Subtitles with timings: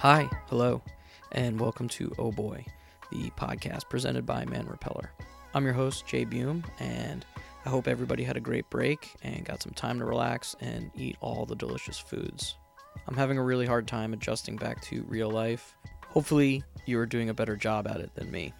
[0.00, 0.80] Hi, hello,
[1.32, 2.64] and welcome to Oh Boy,
[3.10, 5.10] the podcast presented by Man Repeller.
[5.54, 7.26] I'm your host, Jay Buim, and
[7.66, 11.16] I hope everybody had a great break and got some time to relax and eat
[11.20, 12.56] all the delicious foods.
[13.08, 15.74] I'm having a really hard time adjusting back to real life.
[16.06, 18.54] Hopefully, you are doing a better job at it than me.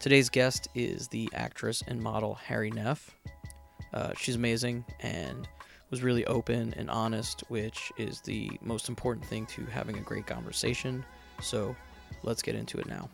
[0.00, 3.14] Today's guest is the actress and model Hari Nef.
[3.92, 5.48] Uh, she's amazing and
[5.90, 10.26] was really open and honest, which is the most important thing to having a great
[10.26, 11.04] conversation.
[11.40, 11.74] So
[12.22, 13.08] let's get into it now.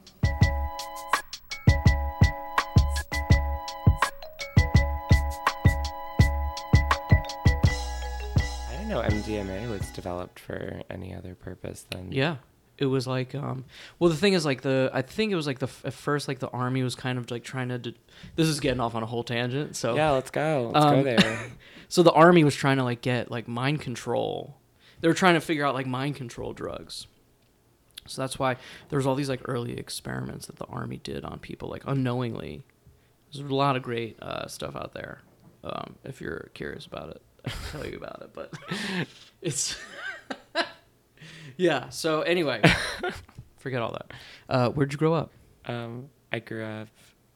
[8.66, 12.36] I didn't know MDMA was developed for any other purpose than Yeah.
[12.77, 13.64] It was like, um,
[13.98, 16.41] well, the thing is, like the, I think it was like the at first, like
[16.41, 17.78] the army was kind of like trying to.
[17.78, 17.95] d
[18.34, 19.77] this is getting off on a whole tangent.
[19.77, 20.70] So Yeah, let's go.
[20.74, 21.47] Let's go Um, there.
[21.88, 24.56] So the army was trying to like get like mind control.
[25.00, 27.06] They were trying to figure out like mind control drugs.
[28.06, 28.56] So that's why
[28.88, 32.64] there was all these like early experiments that the army did on people like unknowingly.
[33.33, 35.20] There's a lot of great uh, stuff out there.
[35.62, 38.31] Um, if you're curious about it, I can tell you about it.
[38.33, 38.53] But
[39.42, 39.77] it's
[41.56, 41.88] yeah.
[41.88, 42.62] So anyway,
[43.58, 44.12] forget all that.
[44.48, 45.30] Uh, where'd you grow up?
[45.66, 46.88] Um, I grew up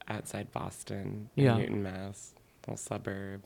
[0.07, 1.57] outside Boston, Yeah.
[1.57, 2.33] Newton, Mass,
[2.65, 3.41] little suburb.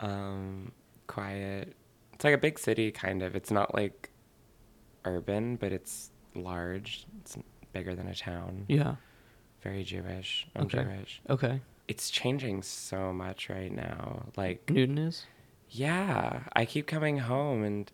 [0.00, 0.72] Um,
[1.06, 1.74] quiet.
[2.14, 3.34] It's like a big city, kind of.
[3.36, 4.10] It's not like
[5.04, 7.06] urban, but it's large.
[7.20, 7.36] It's
[7.72, 8.64] bigger than a town.
[8.68, 8.96] Yeah.
[9.62, 10.46] Very Jewish.
[10.56, 10.82] I'm Okay.
[10.84, 11.20] Jewish.
[11.28, 11.60] Okay.
[11.88, 14.26] It's changing so much right now.
[14.36, 15.26] Like Newton is.
[15.72, 17.90] Yeah, I keep coming home and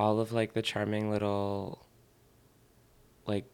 [0.00, 1.86] all of like the charming little
[3.26, 3.44] like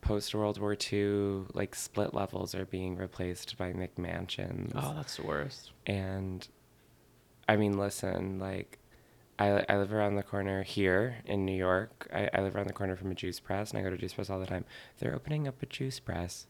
[0.00, 4.72] post World War II like split levels are being replaced by McMansions.
[4.74, 5.70] Oh, that's the worst.
[5.86, 6.46] And
[7.48, 8.80] I mean, listen, like
[9.38, 12.08] I I live around the corner here in New York.
[12.12, 14.14] I, I live around the corner from a juice press and I go to juice
[14.14, 14.64] press all the time.
[14.98, 16.48] They're opening up a juice press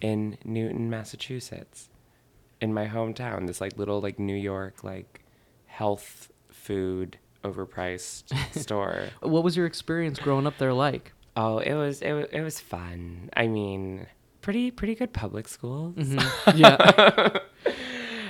[0.00, 1.90] in Newton, Massachusetts.
[2.60, 5.22] In my hometown, this like little like New York like
[5.66, 9.04] health food overpriced store.
[9.20, 11.12] What was your experience growing up there like?
[11.36, 13.30] Oh, it was it was, it was fun.
[13.36, 14.06] I mean,
[14.42, 15.94] pretty pretty good public schools.
[16.54, 17.38] Yeah.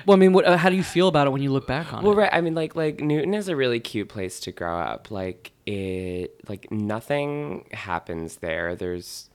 [0.06, 1.93] well, I mean, what, uh, how do you feel about it when you look back
[1.93, 2.16] on Well, it?
[2.16, 2.34] Well, right.
[2.34, 5.10] I mean, like like Newton is a really cute place to grow up.
[5.10, 8.75] Like it, like nothing happens there.
[8.77, 9.28] There's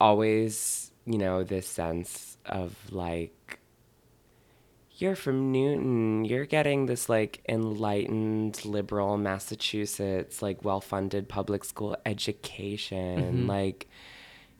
[0.00, 3.58] always, you know, this sense of like
[4.96, 6.24] you're from Newton.
[6.24, 13.20] You're getting this like enlightened, liberal Massachusetts, like well-funded public school education.
[13.22, 13.46] Mm-hmm.
[13.48, 13.88] Like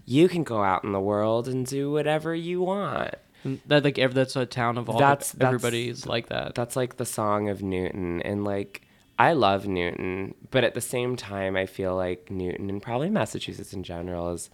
[0.05, 3.15] you can go out in the world and do whatever you want.
[3.45, 4.99] And that like ev- that's a town of all.
[4.99, 6.55] That's- That's, that's- everybody's like that.
[6.55, 8.21] That's like the song of Newton.
[8.23, 8.83] And like,
[9.19, 13.73] I love Newton, but at the same time, I feel like Newton and probably Massachusetts
[13.73, 14.51] in general is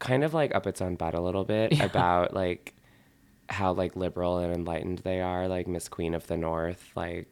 [0.00, 2.74] kind of like up its own butt a little bit about like
[3.48, 5.48] how like liberal and enlightened they are.
[5.48, 7.28] Like Miss Queen of the North, like,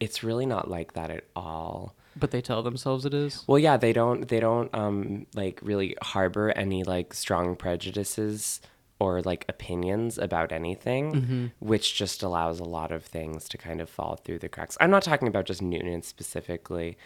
[0.00, 1.94] it's really not like that at all.
[2.16, 3.44] but they tell themselves it is.
[3.46, 8.60] Well, yeah, they don't they don't um like really harbor any like strong prejudices
[9.00, 13.88] or like opinions about anything, which just allows a lot of things to kind of
[13.90, 14.76] fall through the cracks.
[14.80, 16.96] I'm not talking about just Newton specifically.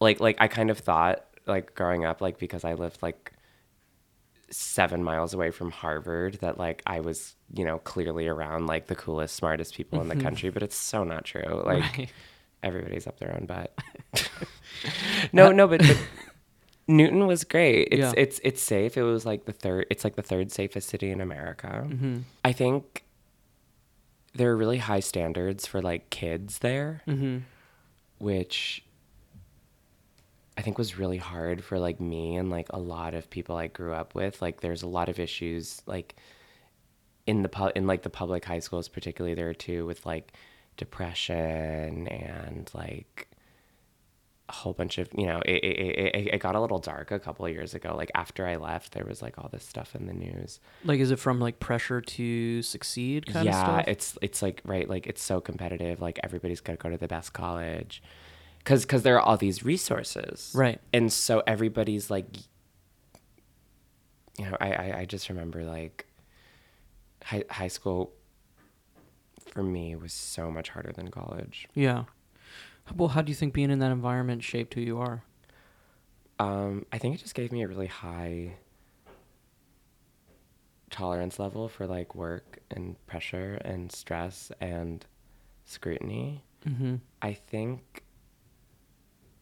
[0.00, 3.32] Like like I kind of thought like growing up like because I lived like
[4.50, 8.94] 7 miles away from Harvard that like I was, you know, clearly around like the
[8.94, 11.62] coolest smartest people in the country, but it's so not true.
[11.64, 12.12] Like Right.
[12.62, 13.72] everybody's up their own butt.
[15.32, 15.98] no, no, but, but
[16.86, 17.88] Newton was great.
[17.92, 18.12] It's Yeah.
[18.16, 18.96] it's it's safe.
[18.96, 19.86] It was like the third.
[19.90, 21.84] It's like the third safest city in America.
[21.86, 22.18] Mm-hmm.
[22.44, 23.04] I think
[24.34, 27.38] there are really high standards for like kids there, Mm-hmm.
[28.18, 28.82] which
[30.58, 33.68] I think was really hard for like me and like a lot of people I
[33.68, 34.42] grew up with.
[34.42, 36.16] Like there's a lot of issues like
[37.28, 40.32] in the pu- in like the public high schools particularly there too with like
[40.76, 43.28] depression and like
[44.48, 47.18] a whole bunch of you know it, it, it, it got a little dark a
[47.18, 50.06] couple of years ago like after i left there was like all this stuff in
[50.06, 53.84] the news Like, is it from like pressure to succeed kind yeah of stuff?
[53.88, 57.08] it's it's like right like it's so competitive like everybody's got to go to the
[57.08, 58.02] best college
[58.58, 60.80] because because there are all these resources Right.
[60.92, 62.26] and so everybody's like
[64.38, 66.06] you know i i, I just remember like
[67.24, 68.12] high, high school
[69.52, 72.04] for me was so much harder than college Yeah.
[72.96, 75.22] Well, how do you think being in that environment shaped who you are?
[76.38, 78.54] um i think it just gave me a really high
[80.90, 85.04] tolerance level for like work and pressure and stress and
[85.64, 86.44] scrutiny.
[86.66, 86.96] Mm-hmm.
[87.20, 88.02] I think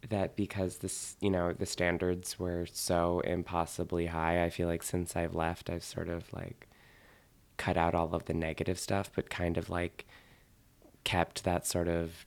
[0.09, 5.17] that because this, you know, the standards were so impossibly high, I feel like since
[5.17, 6.69] I've left, I've sort of like
[7.57, 10.07] cut out all of the negative stuff, but kind of like
[11.05, 12.27] kept that sort of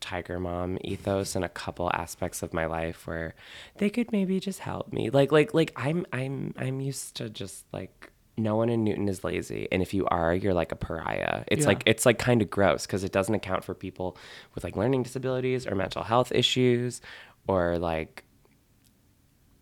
[0.00, 3.34] tiger mom ethos in a couple aspects of my life where
[3.78, 5.10] they could maybe just help me.
[5.10, 9.24] Like like like I'm I'm I'm used to just like no one in Newton is
[9.24, 11.44] lazy and if you are you're like a pariah.
[11.48, 11.68] It's Yeah.
[11.68, 14.16] like it's like kind of gross because it doesn't account for people
[14.54, 17.00] with like learning disabilities or mental health issues
[17.48, 18.24] or like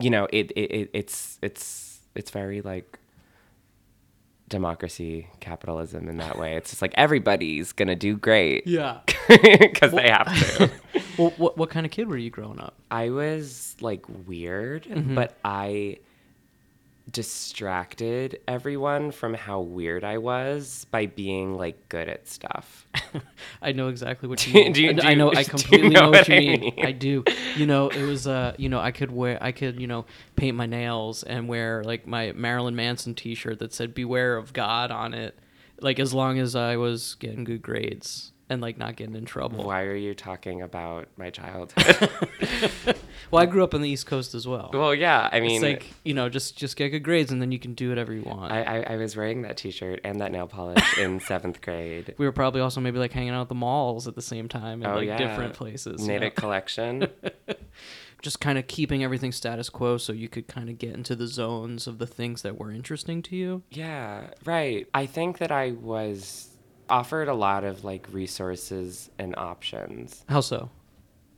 [0.00, 2.98] you know it, it, it it's it's it's very like
[4.48, 8.98] democracy capitalism in that way it's just like everybody's gonna do great Yeah.
[9.28, 10.26] because they have
[10.58, 10.70] to
[11.18, 12.74] well, what what kind of kid were you growing up?
[12.90, 15.14] i was like weird Mm-hmm.
[15.14, 15.96] but i
[17.10, 22.86] distracted everyone from how weird i was by being like good at stuff
[23.62, 24.72] I know exactly what you Do you- mean.
[24.72, 25.32] do you- I- do I you- know.
[25.32, 26.60] I you completely know know, what you mean.
[26.60, 26.84] mean?
[26.86, 27.24] I do.
[27.56, 28.26] You know, it was.
[28.26, 29.38] Uh, you know, I could wear.
[29.40, 29.80] I could.
[29.80, 30.04] You know,
[30.36, 34.90] paint my nails and wear like my Marilyn Manson T-shirt that said "Beware of God"
[34.90, 35.38] on it.
[35.80, 39.64] Like as long as I was getting good grades and like not getting in trouble.
[39.64, 42.10] why are you talking about my childhood
[43.30, 44.70] Well, I grew up on the East Coast as well.
[44.72, 47.50] well yeah i mean it's like you know, just just get good grades and then
[47.52, 48.52] you can do whatever you want.
[48.52, 52.26] I, I, I was wearing that t-shirt and that nail polish in seventh grade we
[52.26, 54.86] were probably also maybe like hanging out at the malls at the same time in
[54.90, 55.16] Oh, like yeah.
[55.16, 56.06] different places.
[56.06, 56.30] you know?
[56.30, 57.08] Collection
[58.22, 61.26] just kind of keeping everything status quo so you could kind of get into the
[61.26, 63.62] zones of the things that were interesting to you.
[63.70, 64.86] Yeah, right.
[64.94, 66.48] I think that I was
[66.88, 70.24] offered a lot of like resources and options.
[70.28, 70.70] How so?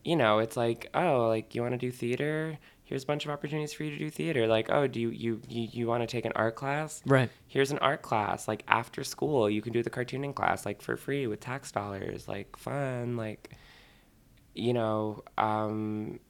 [0.04, 2.58] You know, it's like, oh, like you want to do theater?
[2.84, 4.46] Here's a bunch of opportunities for you to do theater.
[4.46, 7.02] Like, oh, do you you you, you want to take an art class?
[7.04, 7.28] Right.
[7.48, 8.46] Here's an art class.
[8.46, 12.28] Like after school, you can do the cartooning class like for free with tax dollars.
[12.28, 13.16] Like fun.
[13.16, 13.50] Like,
[14.54, 16.20] you know, um,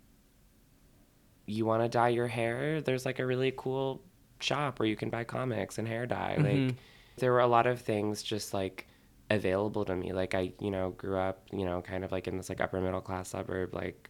[1.46, 2.80] you want to dye your hair?
[2.80, 4.02] There's like a really cool
[4.40, 6.36] shop where you can buy comics and hair dye.
[6.38, 6.66] Mhm.
[6.68, 6.76] Like
[7.18, 8.86] there were a lot of things just like
[9.30, 10.12] available to me.
[10.12, 12.80] Like I, you know, grew up, you know, kind of like in this like upper
[12.80, 14.08] middle class suburb, like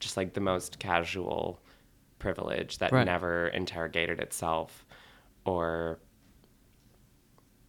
[0.00, 1.60] just like the most casual
[2.18, 3.04] privilege that Right.
[3.06, 4.84] never interrogated itself
[5.44, 6.00] or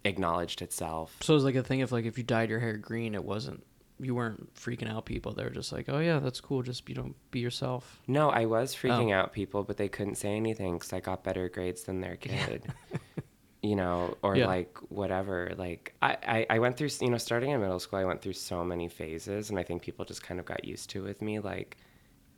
[0.04, 1.16] acknowledged itself.
[1.22, 3.24] So it was like a thing of like if you dyed your hair green, it
[3.24, 3.64] wasn't
[4.00, 5.32] you weren't freaking out people.
[5.34, 6.64] They were just like, oh yeah, that's cool.
[6.64, 8.02] Just you know, be yourself.
[8.08, 8.88] No, I was oh.
[8.88, 9.14] freaking Oh.
[9.20, 12.64] out people, but they couldn't say anything because I got better grades than their kid.
[13.62, 14.48] you know, or Yeah.
[14.48, 15.54] like whatever.
[15.58, 18.34] Like I, I, I went through, you know, starting in middle school, I went through
[18.34, 21.40] so many phases, and I think people just kind of got used to with me.
[21.40, 21.78] Like,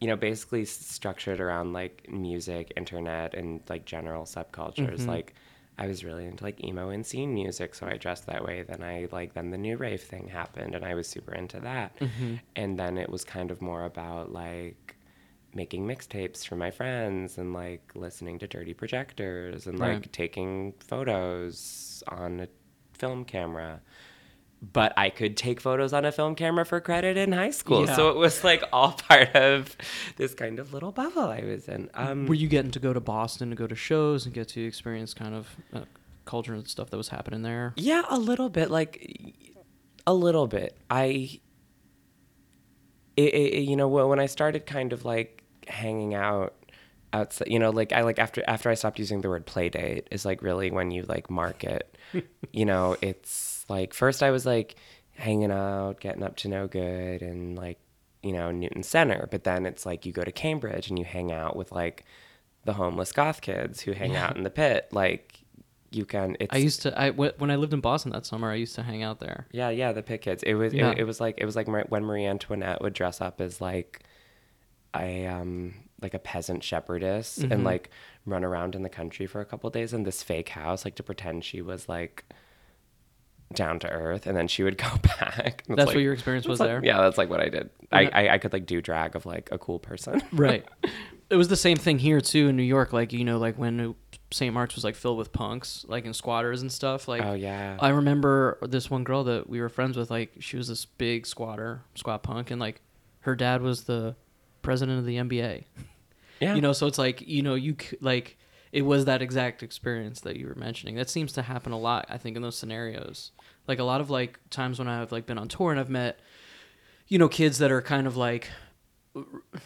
[0.02, 5.00] you know, basically structured around like music, internet, and like general subcultures.
[5.02, 5.08] Mhm.
[5.08, 5.34] Like,
[5.78, 8.62] I was really into like emo and scene music, so I dressed that way.
[8.64, 11.98] Then I like then the new rave thing happened, and I was super into that.
[12.00, 12.36] Mm-hmm.
[12.56, 14.96] And then it was kind of more about like
[15.56, 20.14] making mixtapes for my friends and like listening to dirty projectors and like Right.
[20.14, 22.48] taking photos on a
[22.94, 23.82] film camera.
[24.72, 27.86] But I could take photos on a film camera for credit in high school.
[27.86, 29.76] So it was like all part of
[30.16, 31.90] this kind of little bubble I was in.
[31.94, 34.66] Um, Were you getting to go to Boston to go to shows and get to
[34.66, 35.82] experience kind of uh,
[36.24, 37.74] culture and stuff that was happening there?
[37.76, 38.72] Yeah, a little bit.
[38.72, 39.36] Like,
[40.08, 40.78] a little bit.
[40.90, 41.42] I,
[43.18, 46.54] it, it, you know, when I started kind of like hanging out
[47.12, 50.08] outside, you know, like I like after after I stopped using the word play date
[50.12, 51.98] is like really when you like mark it.
[52.52, 54.76] you know, it's like first I was like
[55.12, 57.80] hanging out, getting up to no good, and like
[58.22, 61.32] you know Newton Center, but then it's like you go to Cambridge and you hang
[61.32, 62.04] out with like
[62.66, 65.40] the homeless goth kids who hang out in the pit, like.
[65.96, 66.36] You can.
[66.40, 67.00] It's I used to.
[67.00, 69.46] I when I lived in Boston that summer, I used to hang out there.
[69.52, 70.42] yeah, yeah, the pit kids.
[70.42, 70.90] It was Yeah.
[70.90, 74.02] it, it was like it was like when Marie Antoinette would dress up as like
[74.96, 77.52] a um like a peasant shepherdess Mhm.
[77.52, 77.90] and like
[78.26, 81.04] run around in the country for a couple days in this fake house like to
[81.04, 82.26] pretend she was like
[83.54, 85.64] down to earth and then she would go back.
[85.68, 86.82] That's like- what your experience was like- there.
[86.84, 87.70] yeah, that's like what I did.
[87.92, 90.22] I, I I could like do drag of like a cool person.
[90.32, 90.66] right.
[91.30, 92.92] It was the same thing here too in New York.
[92.94, 93.96] Like you know, like when
[94.32, 94.52] St.
[94.54, 97.08] Mark's was like filled with punks, like in squatters and stuff.
[97.08, 97.78] Like oh yeah.
[97.80, 100.10] I remember this one girl that we were friends with.
[100.10, 102.82] Like she was this big squatter, squat punk, and like
[103.22, 104.16] her dad was the
[104.64, 105.66] president of the NBA.
[106.40, 106.56] yeah.
[106.56, 108.38] You know, so it's like you know you like
[108.72, 110.96] it was that exact experience that you were mentioning.
[110.96, 112.08] That seems to happen a lot.
[112.10, 113.32] I think in those scenarios,
[113.68, 116.20] like a lot of like times when I've like been on tour and I've met,
[117.08, 118.50] you know, kids that are kind of like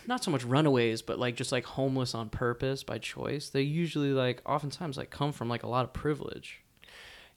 [0.06, 4.12] not so much runaways, but like just like homeless on purpose by choice, they usually
[4.12, 6.62] like oftentimes like come from like a lot of privilege.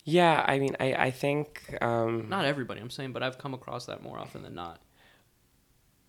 [0.04, 3.86] Yeah, I mean, I I think um, Not everybody, I'm saying, but I've come across
[3.86, 4.80] that more often than not.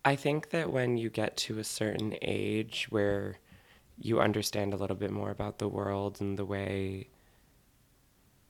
[0.04, 3.38] I think that when you get to a certain age where
[3.98, 7.08] you understand a little bit more about the world and the way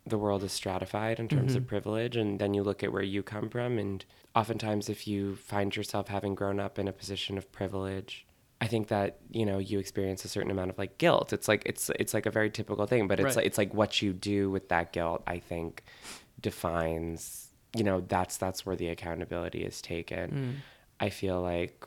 [0.07, 1.69] the world is stratified in terms of mm-hmm.
[1.69, 4.05] privilege and then you look at where you come from and
[4.35, 8.27] oftentimes if you find yourself having grown up in a position of privilege
[8.63, 11.33] I think that you know you experience a certain amount of like guilt.
[11.33, 13.37] It's like it's it's like a very typical thing, but it's Right.
[13.39, 15.25] like it's like what you do with that guilt.
[15.27, 15.83] I think
[16.41, 20.31] defines you know that's that's where the accountability is taken.
[20.31, 20.55] Mm.
[21.03, 21.87] I feel like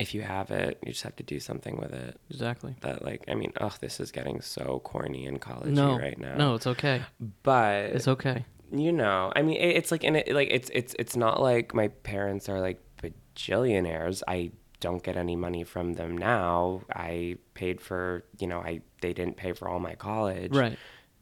[0.00, 2.20] if you have it, you just have to do something with it.
[2.30, 2.74] Exactly.
[2.82, 6.36] That like I mean, oh, this is getting so corny and college No, right now.
[6.36, 7.02] no, it's okay.
[7.42, 8.44] but It's okay.
[8.72, 11.74] you know, I mean, it, it's like in it, like it's it's it's not like
[11.74, 14.22] my parents are like bajillionaires.
[14.28, 16.82] I don't get any money from them now.
[16.94, 20.54] I paid for, you know, I they didn't pay for all my college.
[20.54, 20.76] Right.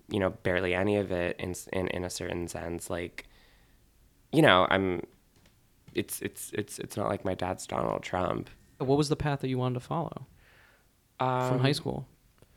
[0.09, 2.91] You know, barely any of it in in in a certain sense.
[2.91, 3.27] Like,
[4.33, 5.03] you know, I'm.
[5.95, 8.49] It's it's it's it's not like my dad's Donald Trump.
[8.79, 10.27] What was the path that you wanted to follow
[11.21, 12.07] Um, from high school?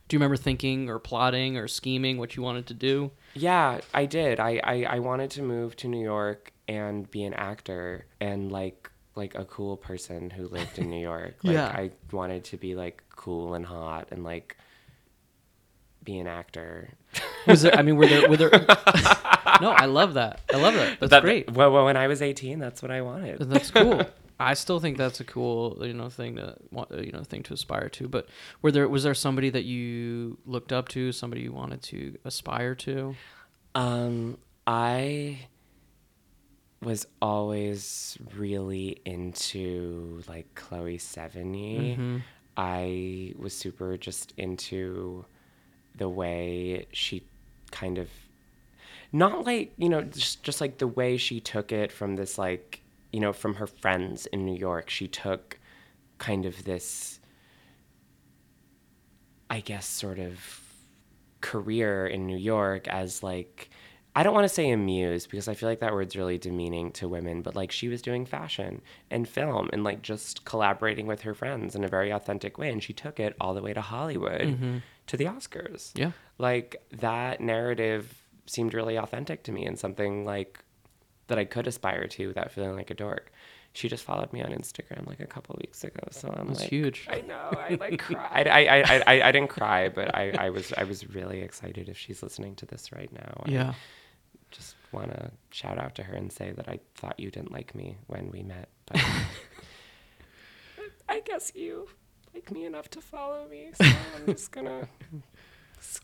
[0.08, 3.12] Do you remember thinking or plotting or scheming what you wanted to do?
[3.34, 4.40] Yeah, I did.
[4.40, 8.90] I, I, I wanted to move to New York and be an actor and like
[9.16, 11.36] like a cool person who lived in New York.
[11.44, 11.68] Like Yeah.
[11.68, 14.58] I wanted to be like cool and hot and like
[16.04, 16.94] be an actor.
[17.48, 17.76] Was there?
[17.76, 18.30] I mean, were there?
[18.30, 18.50] Were there?
[19.62, 20.42] no, I love that.
[20.54, 21.00] I love that.
[21.00, 21.52] That's That- great.
[21.52, 23.40] Well, well, when I was 18, that's what I wanted.
[23.40, 24.02] That's cool.
[24.40, 27.54] I still think that's a cool, you know, thing to want, you know, thing to
[27.54, 28.10] aspire to.
[28.10, 28.28] But
[28.62, 32.76] were there was there somebody that you looked up to, somebody you wanted to aspire
[32.76, 33.16] to?
[33.76, 34.38] Um,
[34.68, 35.40] I
[36.82, 41.94] was always really into like Chloe Sevigny.
[41.94, 42.18] Mm-hmm.
[42.58, 45.26] I was super just into
[45.96, 47.24] the way she
[47.76, 48.10] kind of
[49.12, 52.82] not like, you know, just just like the way she took it from this like,
[53.12, 54.90] you know, from her friends in New York.
[54.90, 55.60] She took
[56.18, 57.20] kind of this
[59.50, 60.64] I guess sort of
[61.42, 63.70] career in New York as like
[64.18, 67.10] I don't want to say amused because I feel like that word's really demeaning to
[67.10, 68.82] women, but like she was doing fashion
[69.12, 72.82] and film and like just collaborating with her friends in a very authentic way and
[72.82, 74.78] she took it all the way to Hollywood mm-hmm.
[75.08, 75.92] to the Oscars.
[75.96, 76.12] Yeah.
[76.38, 80.64] Like that narrative seemed really authentic to me and something like
[81.28, 83.34] that I could aspire to without feeling like a dork.
[83.74, 86.70] She just followed me on Instagram like a couple weeks ago, so I'm That's like,
[86.70, 87.08] huge.
[87.12, 87.50] I know.
[87.52, 88.48] I like cried.
[88.48, 91.90] I, I, I, I, I didn't cry, but I, I was I was really excited
[91.90, 93.44] if she's listening to this right now.
[93.46, 93.64] Yeah.
[93.66, 93.80] just
[94.96, 97.98] want to shout out to her and say that I thought you didn't like me
[98.08, 99.02] when we met, but
[101.10, 101.88] I guess you
[102.34, 104.88] like me enough to follow me, so I'm just gonna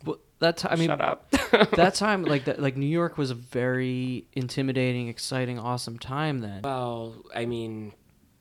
[0.06, 1.30] Well, that ti- I mean, shut up.
[1.76, 6.40] that time, like that, like New York was a very intimidating, exciting, awesome time.
[6.40, 6.62] Then.
[6.64, 7.94] Well, I mean,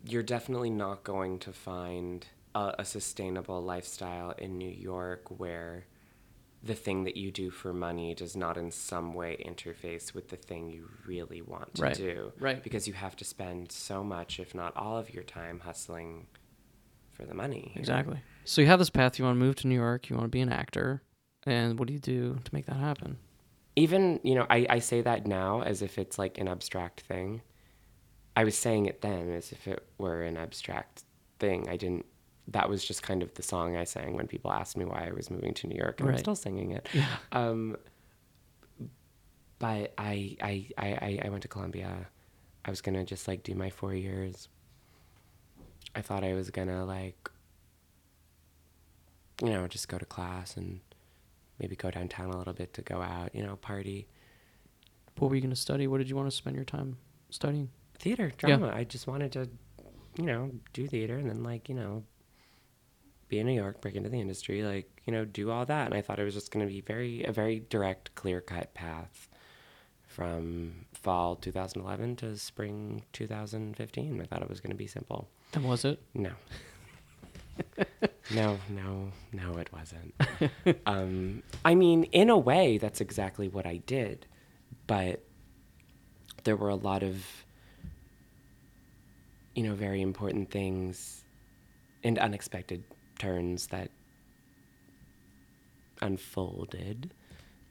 [0.04, 5.86] you're definitely not going to find a, a sustainable lifestyle in New York where
[6.62, 10.36] the thing that you do for money does not in some way interface with the
[10.36, 12.32] thing you really want to Right, do.
[12.38, 12.62] right.
[12.62, 16.26] Because you have to spend so much, if not all of your time, hustling
[17.12, 17.72] for the money.
[17.76, 18.20] Exactly.
[18.44, 19.18] So you have this path.
[19.18, 20.10] You want to move to New York.
[20.10, 21.02] You want to be an actor.
[21.46, 23.16] And what do you do to make that happen?
[23.76, 27.40] even you know I, I say that now as if it's like an abstract thing
[28.36, 31.04] i was saying it then as if it were an abstract
[31.38, 32.04] thing i didn't
[32.50, 35.12] that was just kind of the song i sang when people asked me why i
[35.12, 37.06] was moving to new york and i'm still singing it Yeah.
[37.32, 37.76] um,
[39.58, 42.06] but I, I i i went to columbia
[42.64, 44.48] i was gonna just like do my four years
[45.94, 47.30] i thought i was gonna like
[49.42, 50.80] you know just go to class and
[51.58, 54.06] maybe go downtown a little bit to go out you know party
[55.18, 55.86] What were you going to study?
[55.86, 56.96] What did you want to spend your time
[57.30, 57.68] studying?
[57.98, 58.56] theater Yeah.
[58.56, 59.48] drama i just wanted to
[60.16, 62.02] you know do theater and then like you know
[63.30, 65.86] be in new york break into the industry like you know do all that.
[65.86, 68.74] And i thought it was just going to be very a very direct clear cut
[68.74, 69.28] path
[70.06, 75.28] from fall 2011 to spring 2015 i thought it was going to be simple.
[75.54, 76.02] And was it?
[76.14, 76.30] no.
[78.32, 80.14] No no no it wasn't.
[80.86, 84.26] Um i mean in a way that's exactly what i did
[84.86, 85.22] but
[86.44, 87.24] there were a lot of
[89.54, 91.22] you know very important things
[92.02, 92.82] and unexpected
[93.20, 93.90] turns that
[96.00, 97.10] unfolded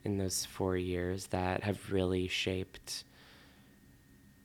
[0.03, 3.03] in those four years that have really shaped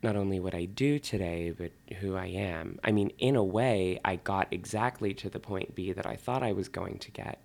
[0.02, 2.78] not only what I do today, but who I am.
[2.82, 6.42] I mean, in a way, I got exactly to the point B that I thought
[6.42, 7.38] I was going to get.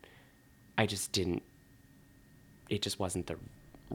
[0.78, 1.44] I just didn't,
[2.70, 3.36] it just wasn't the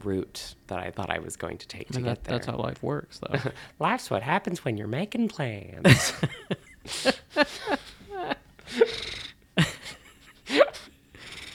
[0.02, 2.36] route that I thought I was going to take I to mean, get there.
[2.38, 3.38] that's how life works, though.
[3.78, 6.12] Life's what happens when you're making plans.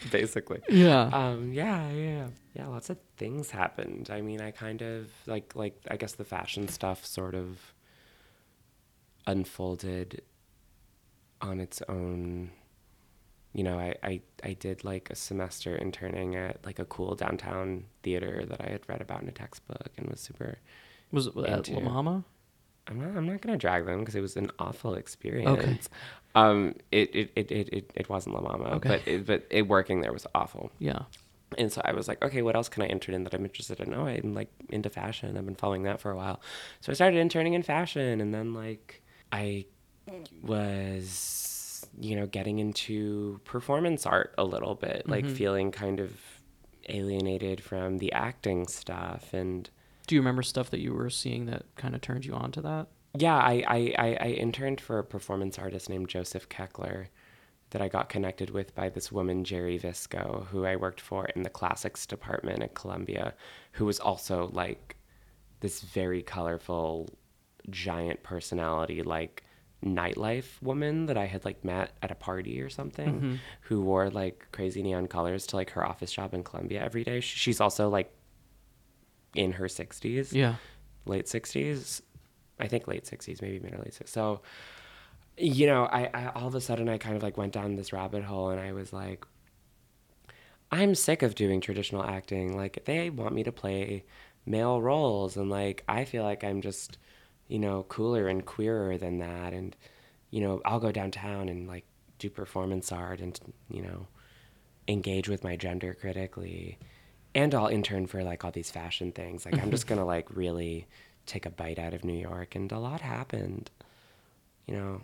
[0.20, 0.60] Basically.
[0.70, 1.04] yeah.
[1.13, 2.68] Um, yeah, yeah, yeah.
[2.68, 4.10] Lots of things happened.
[4.12, 7.74] I mean, I kind of like, like I guess the fashion stuff sort of
[9.28, 10.22] unfolded
[11.42, 12.51] on its own.
[13.54, 17.86] You know, I, I, I did like a semester interning at like a cool downtown
[18.04, 20.60] theater that I had read about in a textbook and was super.
[21.12, 22.24] Was it at into- La Mama?
[22.88, 23.16] I'm not.
[23.18, 25.89] I'm not gonna drag them because it was an awful experience.
[26.36, 28.89] Um, it it, it, it, it wasn't La Mama, Okay.
[28.89, 30.71] but it, but it working there was awful.
[30.79, 31.03] Yeah.
[31.57, 33.79] And so I was like, okay, what else can I intern in that I'm interested
[33.79, 33.91] in?
[33.95, 35.36] Oh, I'm like into fashion.
[35.36, 36.39] I've been following that for a while.
[36.81, 39.65] So I started interning in fashion and then like I
[40.69, 46.12] was, you know, getting into performance art a little bit, like feeling kind of
[46.88, 49.69] alienated from the acting stuff and
[50.07, 52.62] Do you remember stuff that you were seeing that kind of turned you on to
[52.62, 52.88] that?
[53.18, 57.08] Yeah, I, I, I, I interned for a performance artist named Joseph Keckler
[57.72, 61.44] that I got connected with by this woman, Gerry Visco, who I worked for in
[61.44, 63.34] the classics department at Columbia,
[63.74, 64.96] who was also like
[65.60, 67.10] this very colorful,
[67.70, 69.44] giant personality, like
[69.86, 73.36] nightlife woman that I had like met at a party or something, mm-hmm.
[73.62, 77.20] who wore like crazy neon colors to like her office job in Columbia every day.
[77.22, 78.12] She's also like
[79.36, 80.56] in her 60s Yeah.
[81.06, 82.01] late 60s
[82.60, 84.42] i think late 60s maybe mid or late 60s so
[85.38, 87.94] you know I, I all of a sudden i kind of like went down this
[87.94, 89.25] rabbit hole and i was like
[90.72, 92.56] i'm sick of doing traditional acting.
[92.56, 94.06] Like they want me to play
[94.46, 96.98] male roles and like i feel like i'm just
[97.50, 99.54] you know cooler and queerer than that.
[99.54, 99.75] And
[100.32, 101.86] you know i'll go downtown and like
[102.20, 103.39] do performance art and
[103.70, 104.08] you know
[104.88, 106.78] engage with my gender critically.
[107.36, 109.46] And I'll intern for like all these fashion things.
[109.46, 110.88] Like I'm just gonna like really
[111.29, 113.69] take a bite out of New York, and a lot happened.
[114.67, 115.01] You know,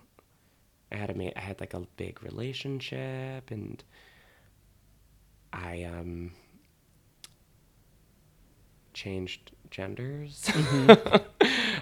[0.91, 3.83] I had a I had like a big relationship, and
[5.53, 6.31] I um
[8.93, 10.49] changed genders.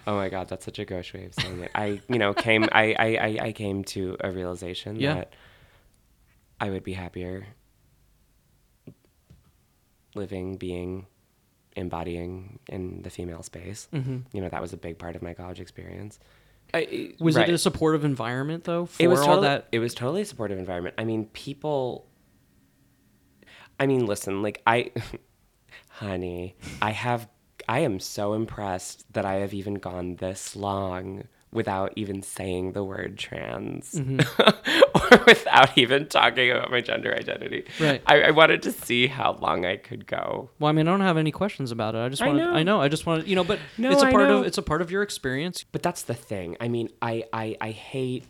[0.08, 1.72] oh my god, that's such a gauche way of saying it.
[1.76, 5.16] I you know came I I I, I came to a realization Yeah.
[5.16, 5.34] that
[6.60, 7.48] I would be happier
[10.16, 11.08] living, being,
[11.76, 13.88] embodying in the female space.
[13.94, 14.18] Mm-hmm.
[14.32, 16.20] You know, that was a big part of my college experience.
[16.74, 17.48] I, Was right.
[17.48, 19.68] it a supportive environment though for it was all totally, that?
[19.72, 20.96] It was totally a supportive environment.
[20.98, 22.08] I mean, people.
[23.80, 24.92] I mean, listen, like I,
[25.90, 27.28] honey, I have,
[27.68, 32.84] I am so impressed that I have even gone this long without even saying the
[32.84, 34.20] word trans, Mm-hmm.
[35.20, 37.66] or without even talking about my gender identity.
[37.80, 38.02] Right.
[38.06, 40.50] I, I wanted to see how long I could go.
[40.60, 42.00] Well, I mean, I don't have any questions about it.
[42.00, 42.38] I just I want.
[42.40, 42.54] know.
[42.54, 42.82] I know.
[42.82, 43.24] I just want.
[43.24, 44.46] To, you know, but No, it's a part of.
[44.46, 45.64] It's a part of your experience.
[45.72, 46.58] But that's the thing.
[46.60, 48.26] I mean, I, I, I hate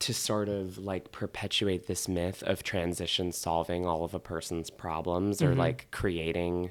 [0.00, 5.42] to sort of like perpetuate this myth of transition solving all of a person's problems
[5.42, 6.70] or like creating,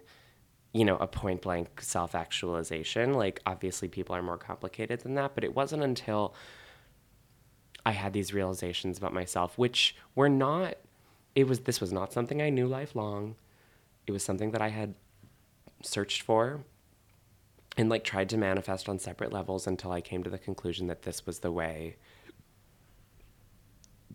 [0.74, 3.14] you know, a point blank self actualization.
[3.14, 5.36] Like, obviously, people are more complicated than that.
[5.36, 6.36] But it wasn't until
[7.86, 10.76] I had these realizations about myself, which were not,
[11.36, 13.36] it was, this was not something I knew lifelong.
[14.06, 14.96] It was something that I had
[15.82, 16.62] searched for
[17.78, 21.04] and like tried to manifest on separate levels until I came to the conclusion that
[21.04, 21.96] this was the way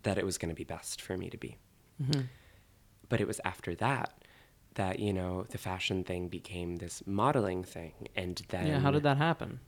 [0.02, 1.56] that it was going to be best for me to be.
[2.02, 2.22] Mm-hmm.
[3.08, 4.23] But it was after that
[4.74, 8.80] that you know the fashion thing became this modeling thing, and then yeah.
[8.80, 9.60] How did that happen?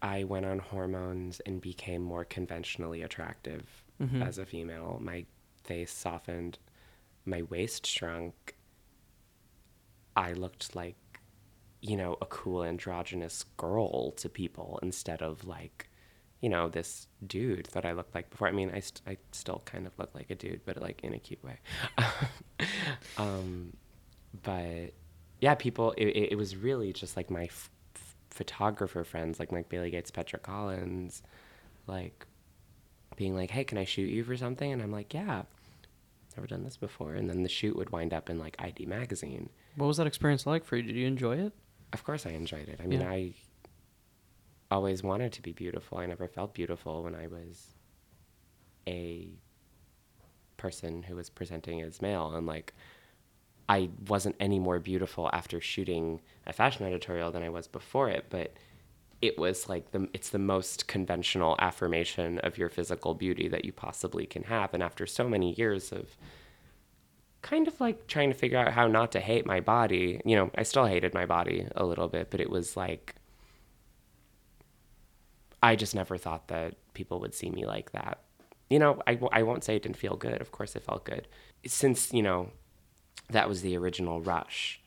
[0.00, 4.22] I went on hormones and became more conventionally attractive Mm-hmm.
[4.22, 4.98] as a female.
[5.00, 5.26] My
[5.62, 6.58] face softened,
[7.24, 8.56] my waist shrunk.
[10.16, 10.96] I looked like,
[11.80, 15.88] you know, a cool androgynous girl to people instead of like,
[16.42, 18.48] you know, this dude that I looked like before.
[18.48, 21.14] I mean, I, st- I still kind of look like a dude, but like in
[21.14, 21.58] a cute way.
[23.16, 23.72] um,
[24.42, 24.92] but
[25.40, 29.68] yeah, people, it, it, was really just like my f- f- photographer friends, like Mike
[29.68, 31.22] Bailey Gates, Petra Collins,
[31.86, 32.26] like
[33.14, 34.72] being like, hey, can I shoot you for something?
[34.72, 35.42] And I'm like, yeah,
[36.36, 37.14] never done this before.
[37.14, 39.48] And then the shoot would wind up in like ID Magazine.
[39.76, 40.82] What was that experience like for you?
[40.82, 41.52] Did you enjoy it?
[41.92, 42.80] Of course, I enjoyed it.
[42.82, 43.10] I mean, Yeah.
[43.10, 43.34] I
[44.72, 45.98] always wanted to be beautiful.
[45.98, 47.74] I never felt beautiful when I was
[48.86, 49.28] a
[50.56, 52.34] person who was presenting as male.
[52.34, 52.74] And like,
[53.68, 58.26] I wasn't any more beautiful after shooting a fashion editorial than I was before it.
[58.30, 58.52] But
[59.22, 63.72] it was like the it's the most conventional affirmation of your physical beauty that you
[63.72, 66.16] possibly can have and after so many years of
[67.40, 70.50] kind of like trying to figure out how not to hate my body you know
[70.56, 73.14] i still hated my body a little bit but it was like
[75.62, 78.18] i just never thought that people would see me like that
[78.70, 81.28] you know I, I won't say it didn't feel good of course it felt good
[81.66, 82.50] since you know
[83.30, 84.82] that was the original rush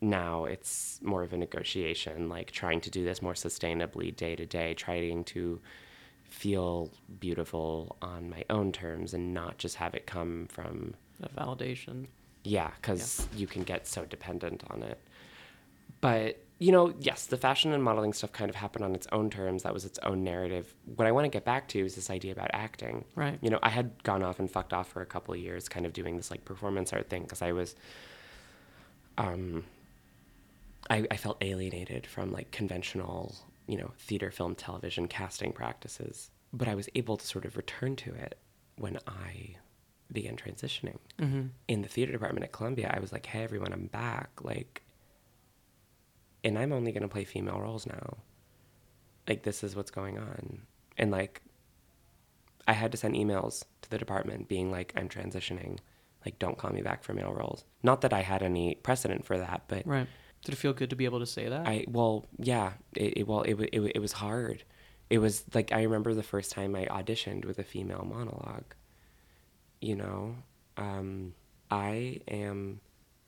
[0.00, 4.46] now it's more of a negotiation, like trying to do this more sustainably day to
[4.46, 5.60] day, trying to
[6.24, 6.90] feel
[7.20, 12.06] beautiful on my own terms and not just have it come from a validation.
[12.44, 13.38] Yeah, because yeah.
[13.38, 15.00] you can get so dependent on it.
[16.00, 19.28] But, you know, yes, the fashion and modeling stuff kind of happened on its own
[19.28, 19.62] terms.
[19.64, 20.74] That was its own narrative.
[20.86, 23.04] What I want to get back to is this idea about acting.
[23.14, 23.38] Right.
[23.42, 25.84] You know, I had gone off and fucked off for a couple of years, kind
[25.84, 27.74] of doing this like performance art thing because I was.
[29.18, 29.64] Um,
[30.88, 33.34] I, I felt alienated from like conventional,
[33.66, 36.30] you know, theater, film, television casting practices.
[36.52, 38.38] But I was able to sort of return to it
[38.76, 39.56] when I
[40.12, 41.46] began transitioning mm-hmm.
[41.68, 42.92] in the theater department at Columbia.
[42.94, 44.82] I was like, "Hey, everyone, I'm back!" Like,
[46.44, 48.18] and I'm only gonna play female roles now.
[49.28, 50.62] Like, this is what's going on,
[50.96, 51.42] and like,
[52.68, 55.78] I had to send emails to the department being like, "I'm transitioning."
[56.24, 57.64] Like, don't call me back for male roles.
[57.84, 60.08] Not that I had any precedent for that, but right
[60.46, 61.66] did it feel good to be able to say that?
[61.66, 62.74] I well, yeah.
[62.94, 64.62] It, it well, it, it it was hard.
[65.10, 68.74] It was like I remember the first time I auditioned with a female monologue.
[69.80, 70.36] You know,
[70.76, 71.34] um,
[71.68, 72.80] I am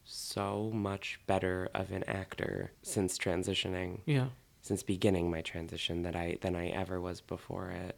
[0.09, 4.01] so much better of an actor since transitioning.
[4.07, 4.29] Yeah.
[4.62, 7.97] Since beginning my transition that I than I ever was before it.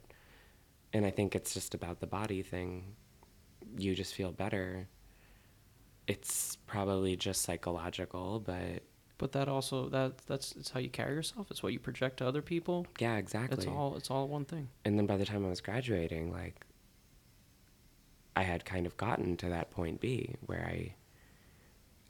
[0.93, 2.97] And I think it's just about the body thing.
[3.79, 4.89] You just feel better.
[6.09, 8.83] It's probably just psychological, but
[9.17, 11.49] but that also that that's it's how you carry yourself.
[11.51, 12.87] It's what you project to other people.
[12.99, 13.59] Yeah, exactly.
[13.59, 14.69] It's all it's all one thing.
[14.85, 16.67] And then by the time I was graduating, like
[18.35, 20.95] I had kind of gotten to that point B where I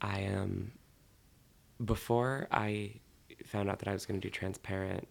[0.00, 0.72] I um
[1.84, 3.00] before I
[3.44, 5.08] found out that I was going to do transparent,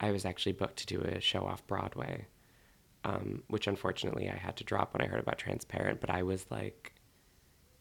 [0.00, 2.26] I was actually booked to do a show off Broadway.
[3.04, 6.44] Um, which unfortunately I had to drop when I heard about transparent, but I was
[6.50, 6.98] like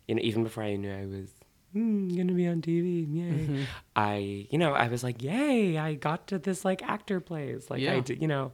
[0.08, 1.30] you know, even before I knew I was
[1.76, 3.24] mm, gonna be on TV, yay!
[3.24, 3.64] Mm-hmm.
[3.96, 5.78] I, you know, I was like, yay!
[5.78, 7.94] I got to this like actor plays, like yeah.
[7.94, 8.54] I, did, you know,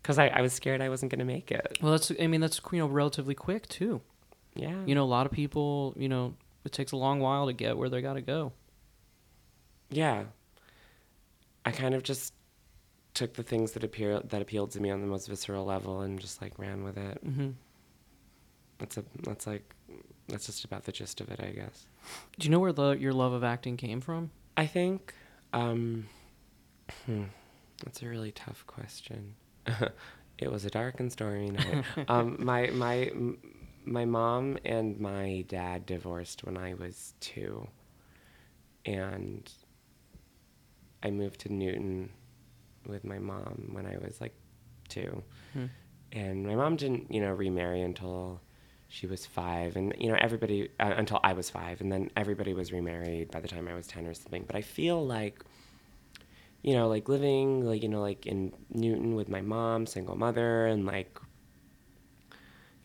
[0.00, 1.78] because I, I was scared I wasn't gonna make it.
[1.82, 4.00] Well, that's, I mean, that's you know relatively quick too.
[4.54, 4.84] Yeah.
[4.86, 7.76] You know, a lot of people, you know, it takes a long while to get
[7.76, 8.52] where they got to go.
[9.90, 10.24] Yeah.
[11.64, 12.34] I kind of just
[13.14, 16.20] took the things that appear that appealed to me on the most visceral level and
[16.20, 17.24] just like ran with it.
[17.24, 17.50] Mm-hmm.
[18.78, 19.74] That's a that's like
[20.28, 21.86] that's just about the gist of it, I guess.
[22.38, 24.30] Do you know where the your love of acting came from?
[24.56, 25.14] I think
[25.52, 26.06] um,
[27.06, 27.24] hmm,
[27.84, 29.34] that's a really tough question.
[30.38, 31.84] it was a dark and stormy night.
[32.08, 33.10] um, my my
[33.88, 37.66] my mom and my dad divorced when I was two,
[38.84, 39.50] and
[41.02, 42.10] I moved to Newton
[42.86, 44.34] with my mom when I was like
[44.88, 45.22] two,
[45.52, 45.66] hmm.
[46.12, 48.40] and my mom didn't you know remarry until
[48.88, 52.54] she was five, and you know everybody uh, until I was five, and then everybody
[52.54, 54.44] was remarried by the time I was ten or something.
[54.46, 55.44] But I feel like,
[56.62, 60.66] you know, like living like you know like in Newton with my mom, single mother,
[60.66, 61.18] and like,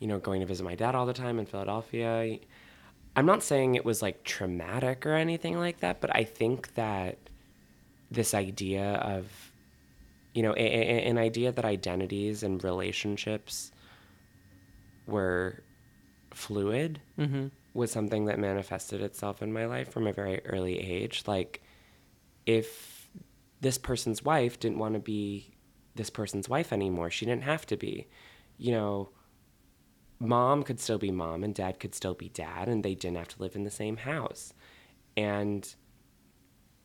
[0.04, 2.38] you know, going to visit my dad all the time in Philadelphia.
[3.16, 7.18] I'm not saying it was like traumatic or anything like that, but I think that
[8.12, 9.54] this idea of,
[10.34, 13.72] you know, a, a, an idea that identities and relationships
[15.08, 15.64] were
[16.34, 17.48] fluid mm-hmm.
[17.74, 21.24] was something that manifested itself in my life from a very early age.
[21.26, 21.64] Like,
[22.46, 23.08] if
[23.62, 25.54] this person's wife didn't want to be
[25.96, 28.08] this person's wife anymore, she didn't have to be.
[28.58, 29.10] You know,
[30.24, 33.30] mom could still be mom and dad could still be dad, and they didn't have
[33.30, 34.54] to live in the same house.
[35.16, 35.76] And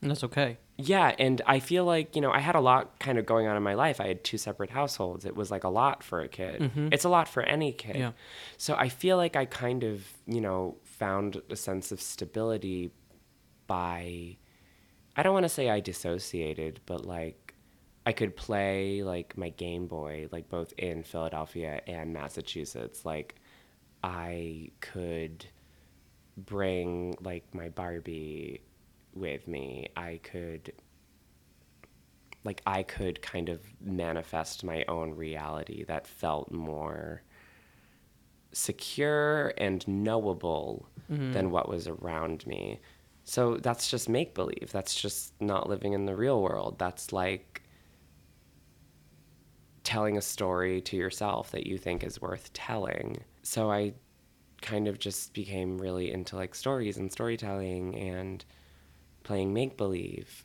[0.01, 0.59] and that's okay.
[0.77, 3.57] Yeah, and I feel like, you know, I had a lot kind of going on
[3.57, 4.01] in my life.
[4.01, 5.25] I had two separate households.
[5.25, 6.61] It was like a lot for a kid.
[6.61, 6.91] Mm-hmm.
[6.93, 7.97] It's a lot for any kid.
[7.97, 8.13] Yeah.
[8.59, 12.93] So I feel like I kind of, you know, found a sense of stability
[13.67, 14.37] by
[15.17, 17.48] I don't want to say I dissociated, but like
[18.09, 23.05] I could play like my Game Boy like both in Philadelphia and Massachusetts.
[23.05, 23.35] Like
[24.03, 25.45] I could
[26.35, 28.63] bring like my Barbie
[29.13, 30.73] with me, I could
[32.45, 37.21] like I could kind of manifest my own reality that felt more
[38.53, 41.33] secure and knowable mm-hmm.
[41.33, 42.81] than what was around me.
[43.25, 44.71] So that's just make believe.
[44.73, 46.79] That's just not living in the real world.
[46.79, 47.68] That's like
[49.89, 53.17] telling a story to yourself that you think is worth telling.
[53.43, 53.95] So I
[54.61, 58.45] kind of just became really into like stories and storytelling and
[59.23, 60.45] playing make believe